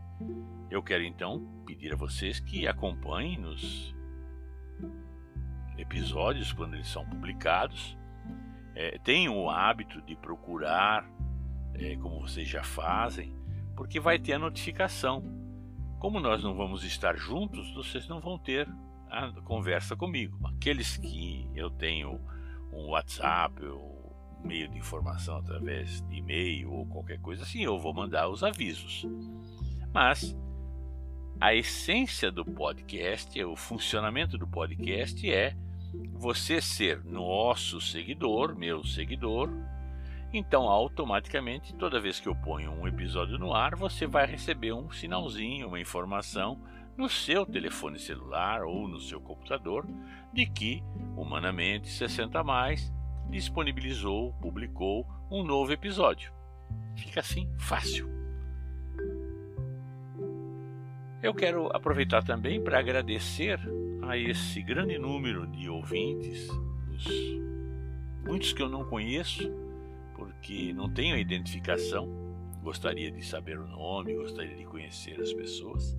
Eu 0.69 0.81
quero 0.81 1.03
então 1.03 1.63
pedir 1.65 1.93
a 1.93 1.97
vocês 1.97 2.39
que 2.39 2.67
acompanhem 2.67 3.37
nos 3.37 3.93
episódios 5.77 6.53
quando 6.53 6.75
eles 6.75 6.87
são 6.87 7.05
publicados. 7.05 7.97
É, 8.73 8.97
tenham 8.99 9.37
o 9.37 9.49
hábito 9.49 10.01
de 10.01 10.15
procurar, 10.15 11.05
é, 11.73 11.95
como 11.97 12.21
vocês 12.21 12.47
já 12.47 12.63
fazem, 12.63 13.35
porque 13.75 13.99
vai 13.99 14.17
ter 14.17 14.33
a 14.33 14.39
notificação. 14.39 15.23
Como 15.99 16.19
nós 16.19 16.43
não 16.43 16.55
vamos 16.55 16.83
estar 16.83 17.15
juntos, 17.15 17.73
vocês 17.73 18.07
não 18.07 18.19
vão 18.19 18.37
ter 18.37 18.67
a 19.09 19.31
conversa 19.43 19.95
comigo. 19.95 20.39
Aqueles 20.47 20.97
que 20.97 21.47
eu 21.53 21.69
tenho 21.69 22.19
um 22.71 22.91
WhatsApp, 22.91 23.61
meio 24.43 24.67
de 24.67 24.77
informação 24.77 25.37
através 25.37 26.01
de 26.07 26.17
e-mail 26.17 26.71
ou 26.71 26.85
qualquer 26.85 27.19
coisa 27.19 27.43
assim, 27.43 27.63
eu 27.63 27.79
vou 27.79 27.93
mandar 27.93 28.29
os 28.29 28.43
avisos. 28.43 29.05
Mas 29.93 30.35
a 31.39 31.53
essência 31.53 32.31
do 32.31 32.45
podcast, 32.45 33.43
o 33.43 33.55
funcionamento 33.55 34.37
do 34.37 34.47
podcast 34.47 35.31
é 35.31 35.55
você 36.13 36.61
ser 36.61 37.03
nosso 37.03 37.81
seguidor, 37.81 38.55
meu 38.55 38.83
seguidor. 38.85 39.49
Então, 40.33 40.63
automaticamente, 40.69 41.73
toda 41.75 41.99
vez 41.99 42.19
que 42.19 42.29
eu 42.29 42.35
ponho 42.35 42.71
um 42.71 42.87
episódio 42.87 43.37
no 43.37 43.53
ar, 43.53 43.75
você 43.75 44.07
vai 44.07 44.25
receber 44.25 44.71
um 44.71 44.89
sinalzinho, 44.91 45.67
uma 45.67 45.79
informação 45.79 46.61
no 46.97 47.09
seu 47.09 47.45
telefone 47.45 47.99
celular 47.99 48.63
ou 48.63 48.87
no 48.87 48.99
seu 48.99 49.19
computador 49.19 49.85
de 50.31 50.45
que 50.45 50.83
Humanamente 51.15 51.89
60 51.89 52.43
mais 52.43 52.91
disponibilizou, 53.31 54.33
publicou 54.33 55.07
um 55.31 55.43
novo 55.43 55.71
episódio. 55.71 56.31
Fica 56.95 57.21
assim, 57.21 57.49
fácil. 57.57 58.09
Eu 61.23 61.33
quero 61.33 61.67
aproveitar 61.75 62.23
também 62.23 62.61
para 62.61 62.79
agradecer 62.79 63.59
a 64.01 64.17
esse 64.17 64.61
grande 64.61 64.97
número 64.97 65.47
de 65.47 65.69
ouvintes, 65.69 66.49
os 66.89 67.07
muitos 68.25 68.53
que 68.53 68.61
eu 68.61 68.69
não 68.69 68.83
conheço, 68.83 69.51
porque 70.15 70.73
não 70.73 70.89
tenho 70.91 71.15
identificação, 71.15 72.09
gostaria 72.63 73.11
de 73.11 73.23
saber 73.25 73.57
o 73.57 73.67
nome, 73.67 74.15
gostaria 74.15 74.55
de 74.55 74.65
conhecer 74.65 75.19
as 75.21 75.31
pessoas, 75.31 75.95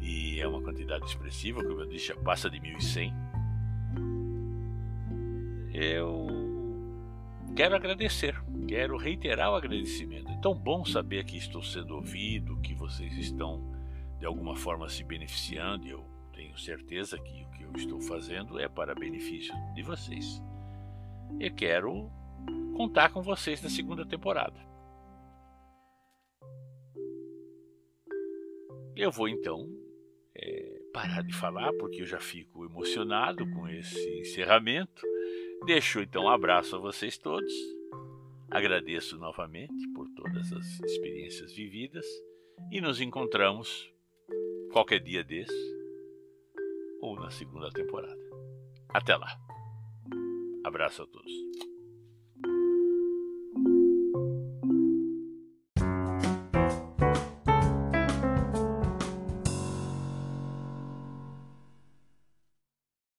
e 0.00 0.40
é 0.40 0.46
uma 0.46 0.62
quantidade 0.62 1.04
expressiva, 1.04 1.62
como 1.62 1.80
eu 1.80 1.86
disse, 1.86 2.08
já 2.08 2.16
passa 2.16 2.50
de 2.50 2.58
1.100. 2.58 3.27
Eu 5.80 6.26
quero 7.54 7.76
agradecer, 7.76 8.34
quero 8.66 8.96
reiterar 8.96 9.52
o 9.52 9.54
agradecimento. 9.54 10.28
É 10.28 10.40
tão 10.40 10.52
bom 10.52 10.84
saber 10.84 11.22
que 11.24 11.36
estou 11.36 11.62
sendo 11.62 11.94
ouvido, 11.94 12.60
que 12.60 12.74
vocês 12.74 13.16
estão 13.16 13.62
de 14.18 14.26
alguma 14.26 14.56
forma 14.56 14.88
se 14.88 15.04
beneficiando, 15.04 15.86
eu 15.86 16.04
tenho 16.32 16.58
certeza 16.58 17.16
que 17.16 17.44
o 17.44 17.50
que 17.50 17.62
eu 17.62 17.72
estou 17.76 18.00
fazendo 18.00 18.58
é 18.58 18.68
para 18.68 18.92
benefício 18.92 19.54
de 19.76 19.84
vocês. 19.84 20.42
Eu 21.38 21.54
quero 21.54 22.10
contar 22.76 23.10
com 23.10 23.22
vocês 23.22 23.62
na 23.62 23.70
segunda 23.70 24.04
temporada. 24.04 24.58
Eu 28.96 29.12
vou 29.12 29.28
então 29.28 29.64
é, 30.34 30.80
parar 30.92 31.22
de 31.22 31.32
falar 31.32 31.72
porque 31.74 32.02
eu 32.02 32.06
já 32.06 32.18
fico 32.18 32.64
emocionado 32.64 33.48
com 33.50 33.68
esse 33.68 34.18
encerramento. 34.18 35.06
Deixo 35.66 36.00
então 36.00 36.24
um 36.24 36.28
abraço 36.28 36.76
a 36.76 36.78
vocês 36.78 37.18
todos. 37.18 37.52
Agradeço 38.50 39.18
novamente 39.18 39.86
por 39.94 40.08
todas 40.10 40.52
as 40.52 40.80
experiências 40.80 41.52
vividas 41.52 42.06
e 42.72 42.80
nos 42.80 43.00
encontramos 43.00 43.92
qualquer 44.72 45.00
dia 45.00 45.22
desse 45.22 45.52
ou 47.00 47.18
na 47.20 47.30
segunda 47.30 47.70
temporada. 47.70 48.18
Até 48.88 49.16
lá. 49.16 49.38
Abraço 50.64 51.02
a 51.02 51.06
todos. 51.06 51.32